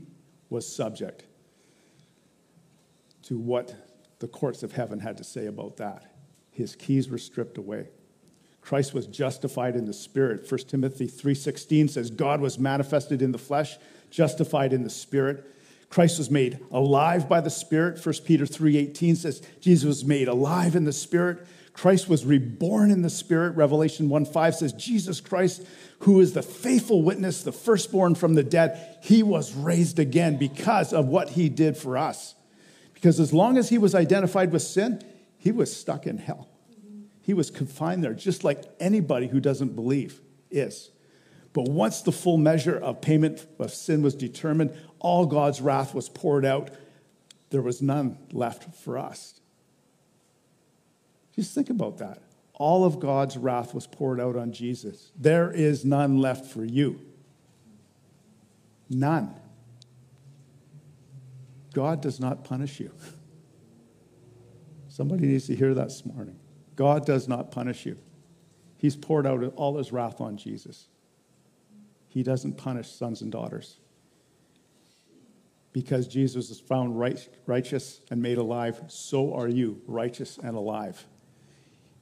was 0.49 0.67
subject 0.73 1.25
to 3.23 3.37
what 3.37 3.75
the 4.19 4.27
courts 4.27 4.63
of 4.63 4.71
heaven 4.71 4.99
had 4.99 5.17
to 5.17 5.23
say 5.23 5.45
about 5.47 5.77
that. 5.77 6.15
His 6.51 6.75
keys 6.75 7.09
were 7.09 7.17
stripped 7.17 7.57
away. 7.57 7.89
Christ 8.61 8.93
was 8.93 9.07
justified 9.07 9.75
in 9.75 9.85
the 9.85 9.93
spirit. 9.93 10.49
1 10.49 10.67
Timothy 10.67 11.07
3:16 11.07 11.89
says 11.89 12.09
God 12.09 12.41
was 12.41 12.59
manifested 12.59 13.21
in 13.21 13.31
the 13.31 13.37
flesh, 13.37 13.77
justified 14.09 14.73
in 14.73 14.83
the 14.83 14.89
spirit. 14.89 15.45
Christ 15.89 16.19
was 16.19 16.29
made 16.29 16.59
alive 16.71 17.27
by 17.27 17.41
the 17.41 17.49
spirit. 17.49 17.97
1 17.97 18.25
Peter 18.25 18.45
3:18 18.45 19.15
says 19.15 19.41
Jesus 19.59 19.85
was 19.85 20.05
made 20.05 20.27
alive 20.27 20.75
in 20.75 20.83
the 20.83 20.93
spirit. 20.93 21.39
Christ 21.79 22.09
was 22.09 22.25
reborn 22.25 22.91
in 22.91 23.03
the 23.03 23.09
spirit. 23.09 23.55
Revelation 23.55 24.09
1:5 24.09 24.55
says 24.55 24.73
Jesus 24.73 25.21
Christ 25.21 25.63
who 25.99 26.19
is 26.19 26.33
the 26.33 26.41
faithful 26.41 27.03
witness, 27.03 27.43
the 27.43 27.51
firstborn 27.51 28.15
from 28.15 28.33
the 28.33 28.43
dead, 28.43 28.97
he 29.01 29.21
was 29.21 29.53
raised 29.53 29.99
again 29.99 30.37
because 30.37 30.93
of 30.93 31.07
what 31.07 31.29
he 31.29 31.49
did 31.49 31.75
for 31.75 31.97
us. 31.97 32.35
Because 32.93 33.19
as 33.19 33.33
long 33.33 33.57
as 33.57 33.69
he 33.69 33.77
was 33.77 33.95
identified 33.95 34.51
with 34.51 34.61
sin, 34.61 35.01
he 35.37 35.51
was 35.51 35.75
stuck 35.75 36.07
in 36.07 36.17
hell. 36.17 36.49
He 37.21 37.33
was 37.33 37.49
confined 37.51 38.03
there, 38.03 38.13
just 38.13 38.43
like 38.43 38.63
anybody 38.79 39.27
who 39.27 39.39
doesn't 39.39 39.75
believe 39.75 40.21
is. 40.49 40.89
But 41.53 41.69
once 41.69 42.01
the 42.01 42.11
full 42.11 42.37
measure 42.37 42.77
of 42.77 43.01
payment 43.01 43.45
of 43.57 43.73
sin 43.73 44.01
was 44.01 44.15
determined, 44.15 44.73
all 44.99 45.25
God's 45.25 45.61
wrath 45.61 45.93
was 45.93 46.09
poured 46.09 46.45
out. 46.45 46.71
There 47.49 47.61
was 47.61 47.81
none 47.81 48.17
left 48.31 48.75
for 48.75 48.97
us. 48.97 49.38
Just 51.39 51.55
think 51.55 51.69
about 51.69 51.99
that. 51.99 52.21
All 52.55 52.83
of 52.83 52.99
God's 52.99 53.37
wrath 53.37 53.73
was 53.73 53.87
poured 53.87 54.19
out 54.19 54.35
on 54.35 54.51
Jesus. 54.51 55.13
There 55.17 55.49
is 55.49 55.85
none 55.85 56.17
left 56.17 56.45
for 56.45 56.65
you. 56.65 56.99
None. 58.89 59.33
God 61.71 62.01
does 62.01 62.19
not 62.19 62.43
punish 62.43 62.81
you. 62.81 62.91
Somebody 64.89 65.27
needs 65.27 65.47
to 65.47 65.55
hear 65.55 65.73
that 65.73 65.85
this 65.87 66.05
morning. 66.05 66.37
God 66.75 67.05
does 67.05 67.29
not 67.29 67.51
punish 67.51 67.85
you. 67.85 67.97
He's 68.75 68.97
poured 68.97 69.25
out 69.25 69.41
all 69.55 69.77
his 69.77 69.93
wrath 69.93 70.19
on 70.19 70.35
Jesus. 70.35 70.89
He 72.09 72.21
doesn't 72.21 72.57
punish 72.57 72.91
sons 72.91 73.21
and 73.21 73.31
daughters. 73.31 73.79
Because 75.71 76.05
Jesus 76.05 76.49
is 76.49 76.59
found 76.59 76.99
right, 76.99 77.29
righteous 77.45 78.01
and 78.11 78.21
made 78.21 78.39
alive, 78.39 78.81
so 78.87 79.33
are 79.33 79.47
you, 79.47 79.81
righteous 79.87 80.37
and 80.37 80.57
alive. 80.57 81.07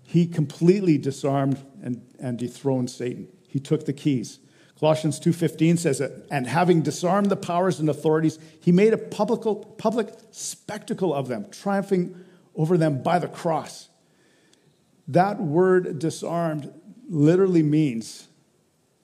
He 0.10 0.26
completely 0.26 0.98
disarmed 0.98 1.62
and, 1.84 2.02
and 2.18 2.40
dethroned 2.40 2.90
Satan. 2.90 3.28
He 3.46 3.60
took 3.60 3.86
the 3.86 3.92
keys. 3.92 4.40
Colossians 4.80 5.20
2:15 5.20 5.78
says 5.78 5.98
that, 5.98 6.26
and 6.32 6.48
having 6.48 6.82
disarmed 6.82 7.30
the 7.30 7.36
powers 7.36 7.82
and 7.82 7.90
authorities, 7.90 8.40
he 8.62 8.72
made 8.72 8.94
a 8.94 8.98
public, 8.98 9.42
public 9.78 10.14
spectacle 10.32 11.14
of 11.14 11.28
them, 11.28 11.48
triumphing 11.52 12.16
over 12.56 12.78
them 12.78 13.04
by 13.04 13.20
the 13.20 13.28
cross. 13.28 13.90
That 15.10 15.42
word 15.42 16.00
disarmed 16.00 16.74
literally 17.10 17.64
means, 17.64 18.30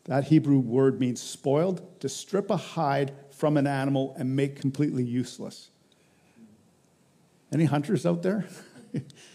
that 0.05 0.25
Hebrew 0.25 0.59
word 0.59 1.01
means 1.01 1.21
spoiled, 1.21 1.99
to 1.99 2.07
strip 2.07 2.49
a 2.49 2.55
hide 2.55 3.11
from 3.31 3.57
an 3.57 3.67
animal 3.67 4.15
and 4.17 4.37
make 4.37 4.55
completely 4.55 5.03
useless. 5.03 5.69
Any 7.51 7.65
hunters 7.65 8.05
out 8.05 8.23
there? 8.23 8.47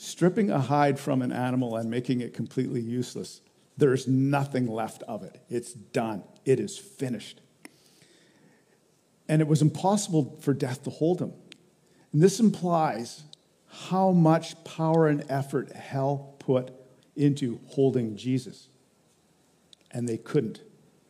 Stripping 0.00 0.48
a 0.48 0.60
hide 0.60 1.00
from 1.00 1.22
an 1.22 1.32
animal 1.32 1.74
and 1.74 1.90
making 1.90 2.20
it 2.20 2.32
completely 2.32 2.80
useless. 2.80 3.40
There's 3.76 4.06
nothing 4.06 4.68
left 4.68 5.02
of 5.02 5.24
it. 5.24 5.42
It's 5.48 5.72
done. 5.72 6.22
It 6.44 6.60
is 6.60 6.78
finished. 6.78 7.40
And 9.28 9.42
it 9.42 9.48
was 9.48 9.60
impossible 9.60 10.38
for 10.40 10.54
death 10.54 10.84
to 10.84 10.90
hold 10.90 11.20
him. 11.20 11.32
And 12.12 12.22
this 12.22 12.38
implies 12.38 13.24
how 13.66 14.12
much 14.12 14.62
power 14.62 15.08
and 15.08 15.24
effort 15.28 15.72
hell 15.72 16.36
put 16.38 16.70
into 17.16 17.58
holding 17.66 18.16
Jesus. 18.16 18.68
And 19.90 20.08
they 20.08 20.16
couldn't. 20.16 20.60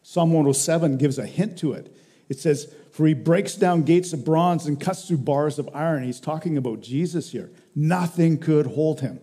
Psalm 0.02 0.30
107 0.30 0.96
gives 0.96 1.18
a 1.18 1.26
hint 1.26 1.58
to 1.58 1.74
it. 1.74 1.94
It 2.28 2.38
says, 2.38 2.74
For 2.92 3.06
he 3.06 3.14
breaks 3.14 3.54
down 3.54 3.82
gates 3.82 4.12
of 4.12 4.24
bronze 4.24 4.66
and 4.66 4.80
cuts 4.80 5.06
through 5.06 5.18
bars 5.18 5.58
of 5.58 5.68
iron. 5.74 6.02
He's 6.02 6.20
talking 6.20 6.56
about 6.56 6.80
Jesus 6.80 7.32
here. 7.32 7.50
Nothing 7.74 8.38
could 8.38 8.66
hold 8.66 9.00
him. 9.00 9.20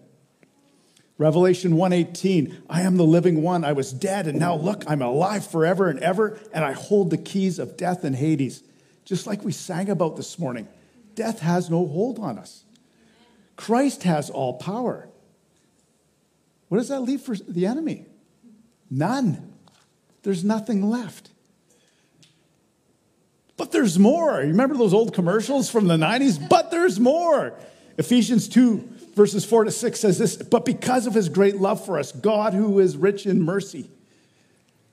Revelation 1.17 1.73
1:18 1.73 2.53
I 2.69 2.81
am 2.81 2.97
the 2.97 3.05
living 3.05 3.41
one 3.41 3.63
I 3.63 3.71
was 3.71 3.93
dead 3.93 4.27
and 4.27 4.37
now 4.37 4.57
look 4.57 4.83
I'm 4.85 5.01
alive 5.01 5.47
forever 5.47 5.87
and 5.87 5.97
ever 6.01 6.37
and 6.53 6.65
I 6.65 6.73
hold 6.73 7.09
the 7.09 7.17
keys 7.17 7.57
of 7.57 7.77
death 7.77 8.03
and 8.03 8.17
Hades 8.17 8.63
just 9.05 9.25
like 9.25 9.41
we 9.41 9.53
sang 9.53 9.89
about 9.89 10.17
this 10.17 10.37
morning 10.37 10.67
death 11.13 11.39
has 11.39 11.69
no 11.69 11.87
hold 11.87 12.19
on 12.19 12.37
us 12.37 12.65
Christ 13.55 14.03
has 14.03 14.29
all 14.29 14.55
power. 14.55 15.07
What 16.67 16.77
does 16.79 16.89
that 16.89 17.01
leave 17.01 17.21
for 17.21 17.35
the 17.35 17.65
enemy? 17.65 18.05
None. 18.89 19.53
There's 20.23 20.43
nothing 20.43 20.89
left. 20.89 21.29
But 23.57 23.71
there's 23.71 23.97
more. 23.97 24.41
You 24.41 24.49
remember 24.49 24.75
those 24.75 24.93
old 24.93 25.13
commercials 25.13 25.69
from 25.69 25.87
the 25.87 25.95
90s? 25.95 26.49
But 26.49 26.71
there's 26.71 26.99
more. 26.99 27.53
Ephesians 27.97 28.49
2, 28.49 28.89
verses 29.15 29.45
4 29.45 29.65
to 29.65 29.71
6 29.71 29.99
says 29.99 30.17
this 30.17 30.35
But 30.35 30.65
because 30.65 31.07
of 31.07 31.13
his 31.13 31.29
great 31.29 31.57
love 31.57 31.85
for 31.85 31.97
us, 31.97 32.11
God, 32.11 32.53
who 32.53 32.79
is 32.79 32.97
rich 32.97 33.25
in 33.25 33.41
mercy, 33.41 33.89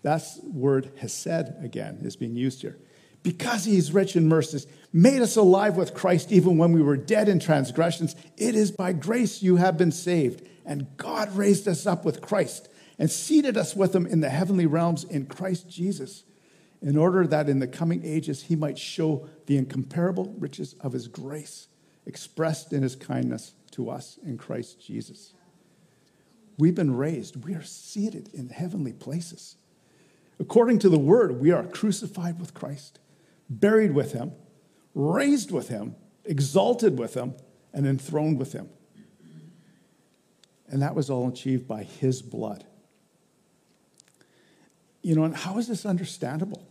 that 0.03 0.23
word 0.45 0.93
hesed 0.99 1.63
again 1.63 2.01
is 2.03 2.17
being 2.17 2.37
used 2.37 2.63
here. 2.63 2.79
Because 3.23 3.65
he's 3.65 3.93
rich 3.93 4.17
in 4.17 4.29
mercies, 4.29 4.67
made 4.93 5.23
us 5.23 5.37
alive 5.37 5.77
with 5.77 5.95
Christ 5.95 6.33
even 6.33 6.59
when 6.59 6.73
we 6.73 6.83
were 6.83 6.97
dead 6.97 7.29
in 7.29 7.39
transgressions. 7.39 8.17
It 8.37 8.57
is 8.57 8.73
by 8.73 8.93
grace 8.93 9.43
you 9.43 9.57
have 9.57 9.79
been 9.79 9.93
saved. 9.93 10.47
And 10.67 10.97
God 10.97 11.35
raised 11.37 11.69
us 11.69 11.87
up 11.87 12.05
with 12.05 12.21
Christ 12.21 12.69
and 12.99 13.11
seated 13.11 13.57
us 13.57 13.75
with 13.77 13.95
him 13.95 14.07
in 14.07 14.21
the 14.21 14.29
heavenly 14.29 14.67
realms 14.67 15.05
in 15.05 15.27
Christ 15.27 15.69
Jesus, 15.69 16.25
in 16.83 16.97
order 16.97 17.27
that 17.27 17.49
in 17.49 17.61
the 17.61 17.67
coming 17.67 18.03
ages 18.05 18.45
he 18.45 18.57
might 18.57 18.77
show 18.77 19.29
the 19.47 19.57
incomparable 19.57 20.35
riches 20.39 20.75
of 20.81 20.93
his 20.93 21.09
grace 21.09 21.69
expressed 22.07 22.73
in 22.73 22.83
his 22.83 22.97
kindness 22.97 23.55
to 23.71 23.89
us 23.89 24.19
in 24.25 24.37
Christ 24.37 24.85
Jesus. 24.85 25.33
We've 26.59 26.75
been 26.75 26.97
raised, 26.97 27.45
we 27.45 27.55
are 27.55 27.63
seated 27.63 28.31
in 28.35 28.49
heavenly 28.49 28.93
places. 28.93 29.57
According 30.41 30.81
to 30.81 30.89
the 30.89 30.99
word, 30.99 31.41
we 31.41 31.53
are 31.53 31.65
crucified 31.65 32.41
with 32.41 32.53
Christ, 32.53 32.99
buried 33.49 33.93
with 33.93 34.13
him, 34.13 34.33
raised 34.95 35.53
with 35.53 35.69
him, 35.69 35.95
exalted 36.25 36.99
with 36.99 37.15
him, 37.15 37.35
and 37.73 37.87
enthroned 37.87 38.39
with 38.39 38.53
him. 38.53 38.69
And 40.69 40.83
that 40.83 40.95
was 40.95 41.11
all 41.11 41.29
achieved 41.29 41.69
by 41.69 41.85
his 41.85 42.23
blood. 42.23 42.65
You 45.03 45.15
know, 45.15 45.25
and 45.25 45.35
how 45.35 45.59
is 45.59 45.69
this 45.69 45.87
understandable? 45.87 46.67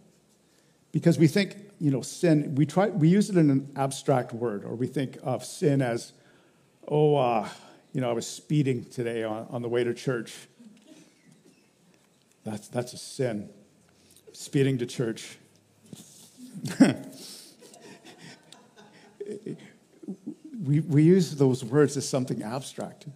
Because 0.91 1.17
we 1.17 1.27
think, 1.27 1.55
you 1.79 1.89
know, 1.89 2.01
sin, 2.01 2.55
we 2.55 2.65
try, 2.65 2.87
we 2.87 3.07
use 3.07 3.29
it 3.29 3.37
in 3.37 3.49
an 3.49 3.71
abstract 3.75 4.33
word, 4.33 4.65
or 4.65 4.75
we 4.75 4.87
think 4.87 5.17
of 5.23 5.45
sin 5.45 5.81
as, 5.81 6.13
oh, 6.87 7.15
uh, 7.15 7.47
you 7.93 8.01
know, 8.01 8.09
I 8.09 8.13
was 8.13 8.27
speeding 8.27 8.85
today 8.85 9.23
on, 9.23 9.47
on 9.49 9.61
the 9.61 9.69
way 9.69 9.83
to 9.83 9.93
church. 9.93 10.33
That's, 12.43 12.67
that's 12.67 12.93
a 12.93 12.97
sin. 12.97 13.49
Speeding 14.33 14.77
to 14.79 14.85
church. 14.85 15.37
we, 20.63 20.79
we 20.81 21.03
use 21.03 21.35
those 21.35 21.63
words 21.63 21.95
as 21.97 22.07
something 22.07 22.43
abstract, 22.43 23.07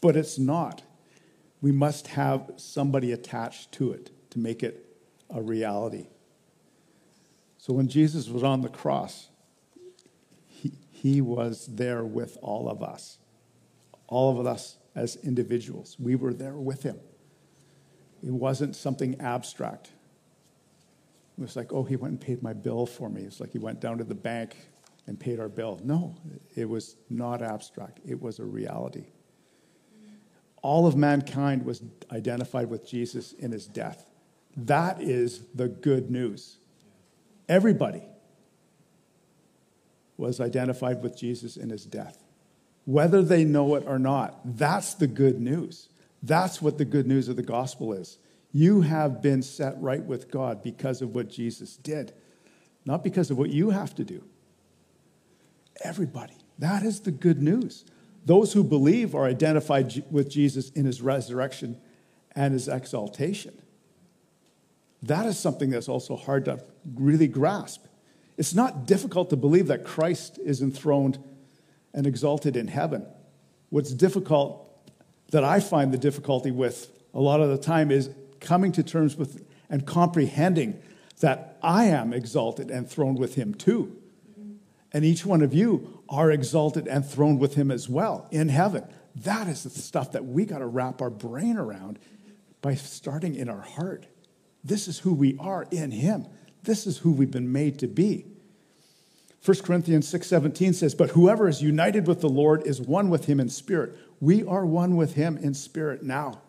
but 0.00 0.16
it's 0.16 0.38
not. 0.38 0.82
We 1.60 1.72
must 1.72 2.08
have 2.08 2.52
somebody 2.56 3.12
attached 3.12 3.72
to 3.72 3.92
it 3.92 4.10
to 4.30 4.38
make 4.38 4.62
it 4.62 4.86
a 5.28 5.42
reality. 5.42 6.08
So 7.60 7.74
when 7.74 7.88
Jesus 7.88 8.28
was 8.28 8.42
on 8.42 8.62
the 8.62 8.68
cross, 8.68 9.28
he, 10.46 10.72
he 10.90 11.20
was 11.20 11.66
there 11.66 12.04
with 12.04 12.38
all 12.40 12.68
of 12.68 12.82
us 12.82 13.18
all 14.10 14.38
of 14.38 14.46
us 14.46 14.76
as 14.94 15.16
individuals. 15.16 15.96
We 15.98 16.16
were 16.16 16.34
there 16.34 16.56
with 16.56 16.82
him. 16.82 16.98
It 18.22 18.32
wasn't 18.32 18.76
something 18.76 19.18
abstract. 19.20 19.92
It 21.38 21.40
was 21.40 21.56
like, 21.56 21.72
oh, 21.72 21.84
he 21.84 21.96
went 21.96 22.12
and 22.12 22.20
paid 22.20 22.42
my 22.42 22.52
bill 22.52 22.84
for 22.84 23.08
me. 23.08 23.22
It's 23.22 23.40
like 23.40 23.52
he 23.52 23.58
went 23.58 23.80
down 23.80 23.96
to 23.98 24.04
the 24.04 24.14
bank 24.14 24.56
and 25.06 25.18
paid 25.18 25.40
our 25.40 25.48
bill. 25.48 25.80
No, 25.82 26.16
it 26.54 26.68
was 26.68 26.96
not 27.08 27.40
abstract, 27.40 28.00
it 28.06 28.20
was 28.20 28.40
a 28.40 28.44
reality. 28.44 29.06
All 30.62 30.86
of 30.86 30.94
mankind 30.94 31.64
was 31.64 31.82
identified 32.12 32.68
with 32.68 32.86
Jesus 32.86 33.32
in 33.32 33.50
his 33.50 33.66
death. 33.66 34.10
That 34.54 35.00
is 35.00 35.46
the 35.54 35.68
good 35.68 36.10
news. 36.10 36.58
Everybody 37.50 38.02
was 40.16 40.40
identified 40.40 41.02
with 41.02 41.18
Jesus 41.18 41.58
in 41.58 41.68
his 41.68 41.84
death 41.84 42.24
whether 42.84 43.22
they 43.22 43.44
know 43.44 43.76
it 43.76 43.84
or 43.86 43.98
not. 43.98 44.40
That's 44.44 44.94
the 44.94 45.06
good 45.06 45.40
news. 45.40 45.88
That's 46.22 46.60
what 46.60 46.78
the 46.78 46.84
good 46.84 47.06
news 47.06 47.28
of 47.28 47.36
the 47.36 47.42
gospel 47.42 47.92
is. 47.92 48.18
You 48.52 48.80
have 48.80 49.22
been 49.22 49.42
set 49.42 49.80
right 49.80 50.02
with 50.02 50.30
God 50.30 50.62
because 50.62 51.00
of 51.00 51.14
what 51.14 51.28
Jesus 51.28 51.76
did, 51.76 52.12
not 52.84 53.04
because 53.04 53.30
of 53.30 53.38
what 53.38 53.50
you 53.50 53.70
have 53.70 53.94
to 53.94 54.04
do. 54.04 54.24
Everybody. 55.84 56.34
That 56.58 56.82
is 56.82 57.00
the 57.00 57.12
good 57.12 57.40
news. 57.40 57.84
Those 58.26 58.52
who 58.52 58.64
believe 58.64 59.14
are 59.14 59.24
identified 59.24 60.04
with 60.10 60.28
Jesus 60.28 60.70
in 60.70 60.84
his 60.84 61.00
resurrection 61.00 61.78
and 62.34 62.52
his 62.52 62.68
exaltation. 62.68 63.62
That 65.02 65.26
is 65.26 65.38
something 65.38 65.70
that's 65.70 65.88
also 65.88 66.16
hard 66.16 66.44
to 66.44 66.62
really 66.94 67.28
grasp. 67.28 67.86
It's 68.36 68.54
not 68.54 68.86
difficult 68.86 69.30
to 69.30 69.36
believe 69.36 69.66
that 69.68 69.84
Christ 69.84 70.38
is 70.38 70.62
enthroned 70.62 71.18
and 71.92 72.06
exalted 72.06 72.56
in 72.56 72.68
heaven. 72.68 73.06
What's 73.70 73.92
difficult, 73.92 74.66
that 75.30 75.44
I 75.44 75.60
find 75.60 75.92
the 75.92 75.98
difficulty 75.98 76.50
with 76.50 76.90
a 77.14 77.20
lot 77.20 77.40
of 77.40 77.50
the 77.50 77.58
time, 77.58 77.90
is 77.90 78.10
coming 78.40 78.72
to 78.72 78.82
terms 78.82 79.16
with 79.16 79.44
and 79.68 79.86
comprehending 79.86 80.82
that 81.20 81.58
I 81.62 81.84
am 81.84 82.12
exalted 82.12 82.70
and 82.70 82.88
throned 82.88 83.18
with 83.18 83.36
him 83.36 83.54
too. 83.54 83.96
And 84.92 85.04
each 85.04 85.24
one 85.24 85.42
of 85.42 85.54
you 85.54 86.02
are 86.08 86.30
exalted 86.30 86.88
and 86.88 87.06
throned 87.06 87.38
with 87.38 87.54
him 87.54 87.70
as 87.70 87.88
well 87.88 88.26
in 88.32 88.48
heaven. 88.48 88.84
That 89.14 89.46
is 89.46 89.62
the 89.62 89.70
stuff 89.70 90.12
that 90.12 90.24
we 90.24 90.44
got 90.44 90.58
to 90.58 90.66
wrap 90.66 91.00
our 91.00 91.10
brain 91.10 91.56
around 91.56 91.98
by 92.60 92.74
starting 92.74 93.36
in 93.36 93.48
our 93.48 93.60
heart. 93.60 94.06
This 94.62 94.88
is 94.88 95.00
who 95.00 95.14
we 95.14 95.36
are 95.38 95.66
in 95.70 95.90
him. 95.90 96.26
This 96.62 96.86
is 96.86 96.98
who 96.98 97.12
we've 97.12 97.30
been 97.30 97.52
made 97.52 97.78
to 97.78 97.86
be. 97.86 98.26
1 99.42 99.62
Corinthians 99.62 100.06
6:17 100.06 100.74
says, 100.74 100.94
"But 100.94 101.10
whoever 101.10 101.48
is 101.48 101.62
united 101.62 102.06
with 102.06 102.20
the 102.20 102.28
Lord 102.28 102.66
is 102.66 102.80
one 102.80 103.08
with 103.08 103.24
him 103.24 103.40
in 103.40 103.48
spirit." 103.48 103.96
We 104.20 104.44
are 104.44 104.66
one 104.66 104.96
with 104.96 105.14
him 105.14 105.38
in 105.38 105.54
spirit 105.54 106.02
now. 106.02 106.42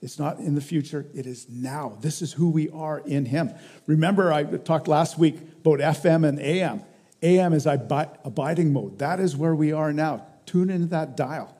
It's 0.00 0.18
not 0.18 0.38
in 0.38 0.54
the 0.54 0.60
future, 0.60 1.06
it 1.14 1.26
is 1.26 1.46
now. 1.50 1.96
This 2.00 2.22
is 2.22 2.34
who 2.34 2.50
we 2.50 2.68
are 2.70 3.00
in 3.00 3.24
him. 3.24 3.50
Remember, 3.86 4.32
I 4.32 4.44
talked 4.44 4.86
last 4.86 5.18
week 5.18 5.38
about 5.64 5.80
FM 5.80 6.24
and 6.24 6.38
AM. 6.38 6.82
AM 7.22 7.54
is 7.54 7.66
abiding 7.66 8.72
mode. 8.72 8.98
That 8.98 9.18
is 9.18 9.34
where 9.36 9.54
we 9.54 9.72
are 9.72 9.92
now. 9.92 10.26
Tune 10.44 10.68
into 10.68 10.86
that 10.88 11.16
dial. 11.16 11.53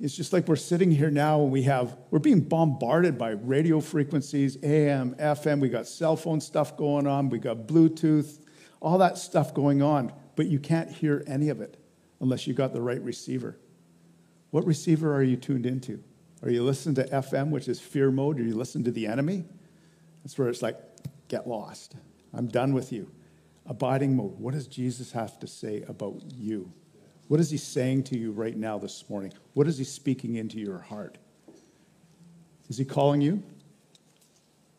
It's 0.00 0.16
just 0.16 0.32
like 0.32 0.48
we're 0.48 0.56
sitting 0.56 0.90
here 0.90 1.10
now 1.10 1.42
and 1.42 1.52
we 1.52 1.62
have, 1.62 1.96
we're 2.10 2.18
being 2.18 2.40
bombarded 2.40 3.16
by 3.16 3.30
radio 3.30 3.80
frequencies, 3.80 4.58
AM, 4.62 5.14
FM. 5.14 5.60
We 5.60 5.68
got 5.68 5.86
cell 5.86 6.16
phone 6.16 6.40
stuff 6.40 6.76
going 6.76 7.06
on. 7.06 7.30
We 7.30 7.38
got 7.38 7.66
Bluetooth, 7.66 8.40
all 8.80 8.98
that 8.98 9.18
stuff 9.18 9.54
going 9.54 9.82
on. 9.82 10.12
But 10.36 10.46
you 10.46 10.58
can't 10.58 10.90
hear 10.90 11.22
any 11.26 11.48
of 11.48 11.60
it 11.60 11.76
unless 12.20 12.46
you 12.46 12.54
got 12.54 12.72
the 12.72 12.82
right 12.82 13.00
receiver. 13.00 13.56
What 14.50 14.66
receiver 14.66 15.14
are 15.14 15.22
you 15.22 15.36
tuned 15.36 15.66
into? 15.66 16.02
Are 16.42 16.50
you 16.50 16.64
listening 16.64 16.96
to 16.96 17.04
FM, 17.04 17.50
which 17.50 17.68
is 17.68 17.80
fear 17.80 18.10
mode? 18.10 18.38
Are 18.40 18.44
you 18.44 18.56
listening 18.56 18.84
to 18.84 18.90
the 18.90 19.06
enemy? 19.06 19.44
That's 20.22 20.36
where 20.36 20.48
it's 20.48 20.62
like, 20.62 20.76
get 21.28 21.46
lost. 21.46 21.94
I'm 22.32 22.48
done 22.48 22.74
with 22.74 22.92
you. 22.92 23.10
Abiding 23.66 24.16
mode. 24.16 24.38
What 24.38 24.54
does 24.54 24.66
Jesus 24.66 25.12
have 25.12 25.38
to 25.38 25.46
say 25.46 25.84
about 25.88 26.22
you? 26.32 26.72
What 27.28 27.40
is 27.40 27.50
he 27.50 27.56
saying 27.56 28.04
to 28.04 28.18
you 28.18 28.32
right 28.32 28.56
now 28.56 28.78
this 28.78 29.08
morning? 29.08 29.32
What 29.54 29.66
is 29.66 29.78
he 29.78 29.84
speaking 29.84 30.36
into 30.36 30.58
your 30.58 30.78
heart? 30.78 31.18
Is 32.68 32.78
he 32.78 32.84
calling 32.84 33.20
you? 33.20 33.42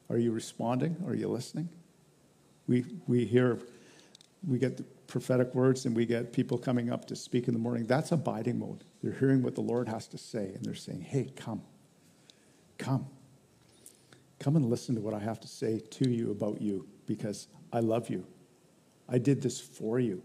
Are 0.10 0.18
you 0.18 0.32
responding? 0.32 0.96
Are 1.08 1.16
you 1.16 1.28
listening? 1.28 1.70
We, 2.68 2.86
we 3.08 3.26
hear, 3.26 3.60
we 4.48 4.60
get 4.60 4.78
the 4.78 4.84
prophetic 5.08 5.54
words 5.56 5.86
and 5.86 5.96
we 5.96 6.06
get 6.06 6.34
people 6.34 6.58
coming 6.58 6.92
up 6.92 7.06
to 7.06 7.16
speak 7.16 7.48
in 7.48 7.54
the 7.54 7.60
morning. 7.60 7.86
That's 7.86 8.12
abiding 8.12 8.60
mode. 8.60 8.84
They're 9.02 9.14
hearing 9.14 9.42
what 9.42 9.56
the 9.56 9.62
Lord 9.62 9.88
has 9.88 10.08
to 10.10 10.18
say 10.18 10.52
and 10.54 10.64
they're 10.64 10.76
saying, 10.76 11.02
hey, 11.02 11.32
come, 11.36 11.62
come. 12.78 13.08
Come 14.40 14.56
and 14.56 14.70
listen 14.70 14.96
to 14.96 15.02
what 15.02 15.14
I 15.14 15.20
have 15.20 15.40
to 15.42 15.48
say 15.48 15.80
to 15.80 16.10
you 16.10 16.32
about 16.32 16.62
you 16.62 16.88
because 17.08 17.48
I 17.72 17.80
love 17.80 18.10
you. 18.10 18.26
I 19.08 19.18
did 19.18 19.42
this 19.42 19.60
for 19.60 20.00
you. 20.00 20.22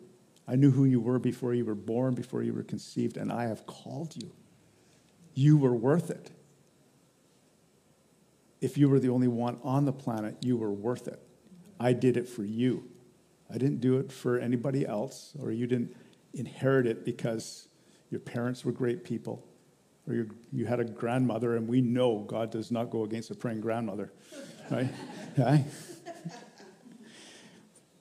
I 0.51 0.57
knew 0.57 0.73
who 0.73 0.85
you 0.85 0.99
were 0.99 1.21
before 1.21 1.55
you 1.55 1.65
were 1.65 1.77
born, 1.77 2.15
before 2.15 2.43
you 2.43 2.53
were 2.53 2.65
conceived, 2.65 3.17
and 3.17 3.31
I 3.31 3.45
have 3.45 3.67
called 3.67 4.17
you. 4.21 4.33
You 5.33 5.57
were 5.57 5.73
worth 5.73 6.11
it. 6.11 6.33
If 8.61 8.77
you 8.77 8.89
were 8.89 8.99
the 8.99 9.11
only 9.11 9.29
one 9.29 9.61
on 9.63 9.85
the 9.85 9.93
planet, 9.93 10.39
you 10.43 10.57
were 10.57 10.73
worth 10.73 11.07
it. 11.07 11.23
I 11.79 11.93
did 11.93 12.17
it 12.17 12.29
for 12.29 12.43
you. 12.43 12.83
I 13.49 13.59
didn't 13.59 13.81
do 13.81 13.99
it 13.99 14.11
for 14.11 14.41
anybody 14.41 14.85
else, 14.85 15.35
or 15.41 15.53
you 15.53 15.69
didn't 15.69 15.97
inherit 16.35 16.85
it 16.85 17.05
because 17.05 17.69
your 18.11 18.21
parents 18.21 18.65
were 18.65 18.73
great 18.73 19.05
people, 19.05 19.47
or 20.09 20.15
you, 20.15 20.35
you 20.51 20.67
had 20.67 20.81
a 20.81 20.85
grandmother, 20.85 21.55
and 21.57 21.69
we 21.69 21.81
know 21.81 22.25
God 22.27 22.51
does 22.51 22.73
not 22.73 22.91
go 22.91 23.05
against 23.05 23.31
a 23.31 23.37
praying 23.37 23.61
grandmother, 23.61 24.13
right? 24.69 24.91
right? 25.39 25.65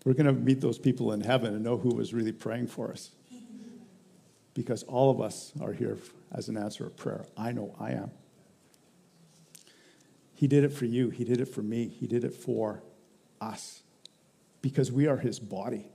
We're 0.06 0.14
going 0.14 0.28
to 0.28 0.34
meet 0.34 0.62
those 0.62 0.80
people 0.80 1.12
in 1.12 1.22
heaven 1.22 1.54
and 1.54 1.64
know 1.64 1.78
who 1.78 1.94
was 1.94 2.14
really 2.14 2.32
praying 2.32 2.68
for 2.68 2.92
us. 2.92 3.12
Because 4.54 4.84
all 4.84 5.10
of 5.12 5.22
us 5.22 5.54
are 5.62 5.74
here 5.74 5.98
as 6.32 6.50
an 6.50 6.58
answer 6.58 6.86
of 6.86 6.98
prayer. 6.98 7.26
I 7.38 7.52
know 7.52 7.76
I 7.80 7.92
am. 7.92 8.12
He 10.34 10.48
did 10.48 10.64
it 10.64 10.70
for 10.70 10.86
you. 10.86 11.10
He 11.10 11.24
did 11.24 11.42
it 11.42 11.48
for 11.48 11.62
me. 11.62 11.88
He 11.88 12.08
did 12.08 12.24
it 12.24 12.34
for 12.34 12.82
us 13.42 13.84
because 14.62 14.92
we 14.92 15.08
are 15.08 15.18
his 15.18 15.40
body. 15.40 15.88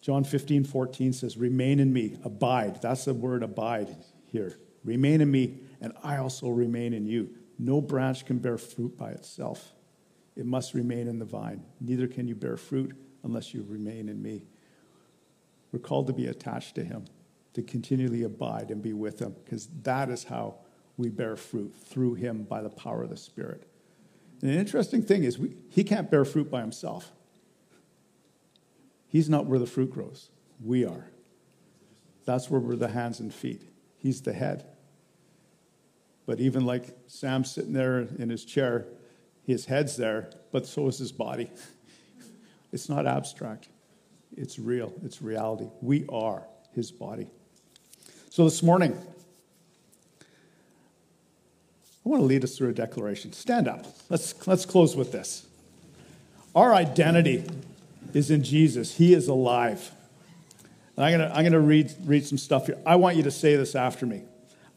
John 0.00 0.24
15, 0.24 0.64
14 0.64 1.12
says, 1.12 1.36
Remain 1.36 1.78
in 1.78 1.92
me, 1.92 2.16
abide. 2.24 2.80
That's 2.80 3.04
the 3.04 3.14
word 3.14 3.42
abide 3.42 3.96
here. 4.26 4.58
Remain 4.82 5.20
in 5.20 5.30
me, 5.30 5.60
and 5.80 5.92
I 6.02 6.16
also 6.16 6.48
remain 6.48 6.94
in 6.94 7.06
you. 7.06 7.30
No 7.58 7.82
branch 7.82 8.24
can 8.24 8.38
bear 8.38 8.56
fruit 8.56 8.96
by 8.96 9.10
itself. 9.10 9.72
It 10.36 10.46
must 10.46 10.72
remain 10.72 11.06
in 11.06 11.18
the 11.18 11.26
vine. 11.26 11.62
Neither 11.80 12.06
can 12.06 12.28
you 12.28 12.34
bear 12.34 12.56
fruit 12.56 12.96
unless 13.22 13.54
you 13.54 13.64
remain 13.68 14.08
in 14.08 14.22
me. 14.22 14.46
We're 15.72 15.78
called 15.78 16.06
to 16.08 16.12
be 16.12 16.26
attached 16.26 16.74
to 16.76 16.84
him, 16.84 17.04
to 17.54 17.62
continually 17.62 18.22
abide 18.22 18.70
and 18.70 18.82
be 18.82 18.92
with 18.92 19.20
him, 19.20 19.34
because 19.44 19.68
that 19.82 20.10
is 20.10 20.24
how 20.24 20.56
we 20.96 21.08
bear 21.08 21.36
fruit 21.36 21.74
through 21.74 22.14
him 22.14 22.42
by 22.42 22.62
the 22.62 22.70
power 22.70 23.02
of 23.02 23.10
the 23.10 23.16
Spirit. 23.16 23.66
And 24.42 24.50
an 24.50 24.58
interesting 24.58 25.02
thing 25.02 25.24
is, 25.24 25.38
we, 25.38 25.54
he 25.68 25.84
can't 25.84 26.10
bear 26.10 26.24
fruit 26.24 26.50
by 26.50 26.60
himself. 26.60 27.12
He's 29.08 29.28
not 29.28 29.46
where 29.46 29.58
the 29.58 29.66
fruit 29.66 29.90
grows. 29.90 30.30
We 30.62 30.84
are. 30.84 31.06
That's 32.24 32.50
where 32.50 32.60
we're 32.60 32.76
the 32.76 32.88
hands 32.88 33.20
and 33.20 33.32
feet. 33.32 33.62
He's 33.98 34.22
the 34.22 34.32
head. 34.32 34.66
But 36.26 36.38
even 36.40 36.64
like 36.64 36.96
Sam 37.06 37.44
sitting 37.44 37.72
there 37.72 38.00
in 38.00 38.30
his 38.30 38.44
chair, 38.44 38.86
his 39.42 39.66
head's 39.66 39.96
there, 39.96 40.30
but 40.52 40.66
so 40.66 40.86
is 40.86 40.98
his 40.98 41.12
body. 41.12 41.50
It's 42.72 42.88
not 42.88 43.06
abstract, 43.06 43.68
it's 44.36 44.58
real, 44.58 44.92
it's 45.04 45.20
reality. 45.20 45.68
We 45.80 46.04
are 46.08 46.44
his 46.72 46.90
body. 46.90 47.26
So 48.30 48.44
this 48.44 48.62
morning, 48.62 48.96
I 50.20 52.08
want 52.08 52.20
to 52.22 52.26
lead 52.26 52.44
us 52.44 52.56
through 52.56 52.70
a 52.70 52.72
declaration. 52.72 53.32
Stand 53.32 53.68
up. 53.68 53.86
Let's, 54.08 54.46
let's 54.46 54.64
close 54.64 54.96
with 54.96 55.12
this. 55.12 55.46
Our 56.54 56.74
identity 56.74 57.44
is 58.14 58.30
in 58.30 58.42
Jesus, 58.42 58.96
He 58.96 59.14
is 59.14 59.28
alive. 59.28 59.92
And 60.96 61.04
I'm 61.04 61.18
going 61.18 61.28
to, 61.28 61.36
I'm 61.36 61.42
going 61.42 61.52
to 61.52 61.60
read, 61.60 61.92
read 62.04 62.26
some 62.26 62.38
stuff 62.38 62.66
here. 62.66 62.78
I 62.84 62.96
want 62.96 63.16
you 63.16 63.22
to 63.24 63.30
say 63.30 63.56
this 63.56 63.74
after 63.74 64.06
me 64.06 64.22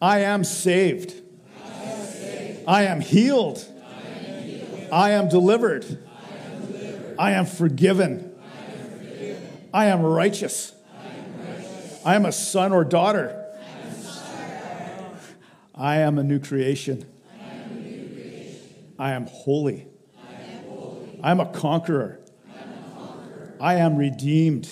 I 0.02 0.20
am 0.20 0.44
saved. 0.44 1.22
I 2.68 2.84
am 2.84 3.02
healed. 3.02 3.66
I 4.92 5.12
am 5.12 5.28
delivered. 5.28 5.98
I 7.18 7.32
am 7.32 7.46
forgiven. 7.46 8.32
I 9.74 9.86
am 9.88 10.02
righteous. 10.02 10.74
I 12.06 12.16
am 12.16 12.26
a 12.26 12.32
son 12.32 12.74
or 12.74 12.84
daughter. 12.84 13.40
I 15.76 15.98
am 15.98 16.20
a 16.20 16.24
new 16.24 16.40
creation. 16.40 17.06
I 19.00 19.12
am 19.12 19.26
holy. 19.26 19.88
I 21.24 21.32
am 21.32 21.40
a 21.40 21.52
conqueror. 21.52 22.20
I 23.60 23.76
am 23.76 23.96
redeemed. 23.96 24.70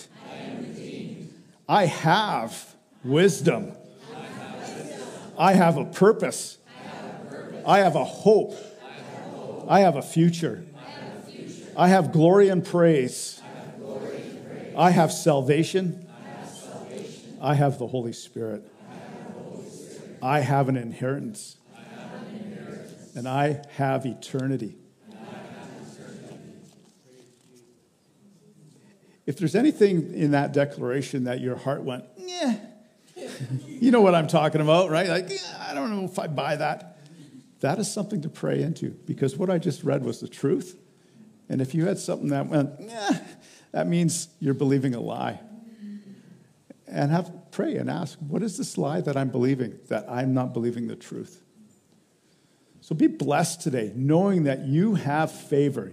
I 1.68 1.86
have 1.86 2.76
wisdom. 3.04 3.72
I 5.38 5.54
have 5.54 5.78
a 5.78 5.86
purpose. 5.86 6.58
I 7.66 7.80
have 7.80 7.96
a 7.96 8.04
hope. 8.04 8.54
I 9.68 9.80
have 9.80 9.96
a 9.96 10.02
future. 10.02 10.66
I 11.82 11.88
have 11.88 12.12
glory 12.12 12.50
and 12.50 12.64
praise. 12.64 13.42
I 14.78 14.92
have 14.92 15.12
salvation. 15.12 16.08
I 17.42 17.56
have 17.56 17.80
the 17.80 17.88
Holy 17.88 18.14
Spirit. 18.14 18.72
I 20.22 20.42
have 20.42 20.70
an 20.70 20.78
inheritance. 20.78 21.58
And 23.16 23.28
I 23.28 23.64
have 23.78 24.06
eternity. 24.06 24.78
If 29.26 29.38
there's 29.38 29.56
anything 29.56 30.14
in 30.14 30.32
that 30.32 30.54
declaration 30.54 31.24
that 31.24 31.42
your 31.42 31.56
heart 31.56 31.82
went, 31.82 32.04
yeah, 32.16 32.58
you 33.66 33.90
know 33.90 34.02
what 34.02 34.14
I'm 34.14 34.28
talking 34.28 34.62
about, 34.62 34.92
right? 34.92 35.10
Like, 35.10 35.32
yeah, 35.32 35.66
I 35.68 35.74
don't 35.74 35.90
know 35.90 36.06
if 36.06 36.20
I 36.20 36.28
buy 36.28 36.58
that. 36.58 37.00
That 37.62 37.80
is 37.80 37.92
something 37.92 38.22
to 38.22 38.30
pray 38.30 38.62
into 38.62 38.92
because 39.08 39.36
what 39.36 39.50
I 39.50 39.58
just 39.58 39.84
read 39.84 40.06
was 40.06 40.20
the 40.20 40.28
truth. 40.28 40.78
And 41.52 41.62
if 41.62 41.76
you 41.76 41.86
had 41.86 42.00
something 42.00 42.30
that 42.30 42.48
went, 42.48 42.70
yeah, 42.80 43.20
that 43.74 43.86
means 43.86 44.30
you're 44.40 44.54
believing 44.54 44.96
a 44.96 45.02
lie. 45.02 45.42
And 46.88 47.12
have 47.12 47.30
pray 47.52 47.76
and 47.76 47.90
ask, 47.90 48.18
what 48.20 48.42
is 48.42 48.58
this 48.58 48.78
lie 48.78 49.02
that 49.02 49.18
I'm 49.18 49.28
believing? 49.28 49.78
That 49.90 50.06
I'm 50.10 50.34
not 50.34 50.54
believing 50.54 50.88
the 50.88 50.96
truth. 50.96 51.42
So 52.80 52.96
be 52.96 53.08
blessed 53.08 53.60
today, 53.60 53.92
knowing 53.94 54.44
that 54.44 54.62
you 54.62 54.96
have 54.96 55.30
favor. 55.30 55.92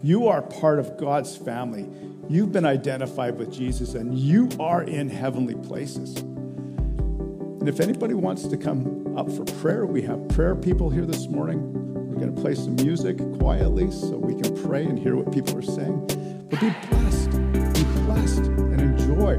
You 0.00 0.28
are 0.28 0.42
part 0.42 0.78
of 0.78 0.96
God's 0.96 1.36
family. 1.36 1.88
You've 2.28 2.52
been 2.52 2.64
identified 2.64 3.36
with 3.36 3.52
Jesus 3.52 3.94
and 3.94 4.16
you 4.16 4.48
are 4.60 4.84
in 4.84 5.10
heavenly 5.10 5.56
places. 5.56 6.18
And 6.18 7.68
if 7.68 7.80
anybody 7.80 8.14
wants 8.14 8.46
to 8.46 8.56
come 8.56 9.18
up 9.18 9.28
for 9.32 9.44
prayer, 9.60 9.86
we 9.86 10.02
have 10.02 10.28
prayer 10.28 10.54
people 10.54 10.88
here 10.88 11.04
this 11.04 11.26
morning. 11.26 11.90
Going 12.20 12.34
to 12.34 12.40
play 12.42 12.54
some 12.54 12.76
music 12.76 13.16
quietly 13.38 13.90
so 13.90 14.18
we 14.18 14.38
can 14.38 14.54
pray 14.62 14.84
and 14.84 14.98
hear 14.98 15.16
what 15.16 15.32
people 15.32 15.56
are 15.56 15.62
saying. 15.62 16.06
But 16.50 16.60
be 16.60 16.68
blessed, 16.90 17.30
be 17.30 17.82
blessed, 18.04 18.44
and 18.44 18.78
enjoy 18.78 19.38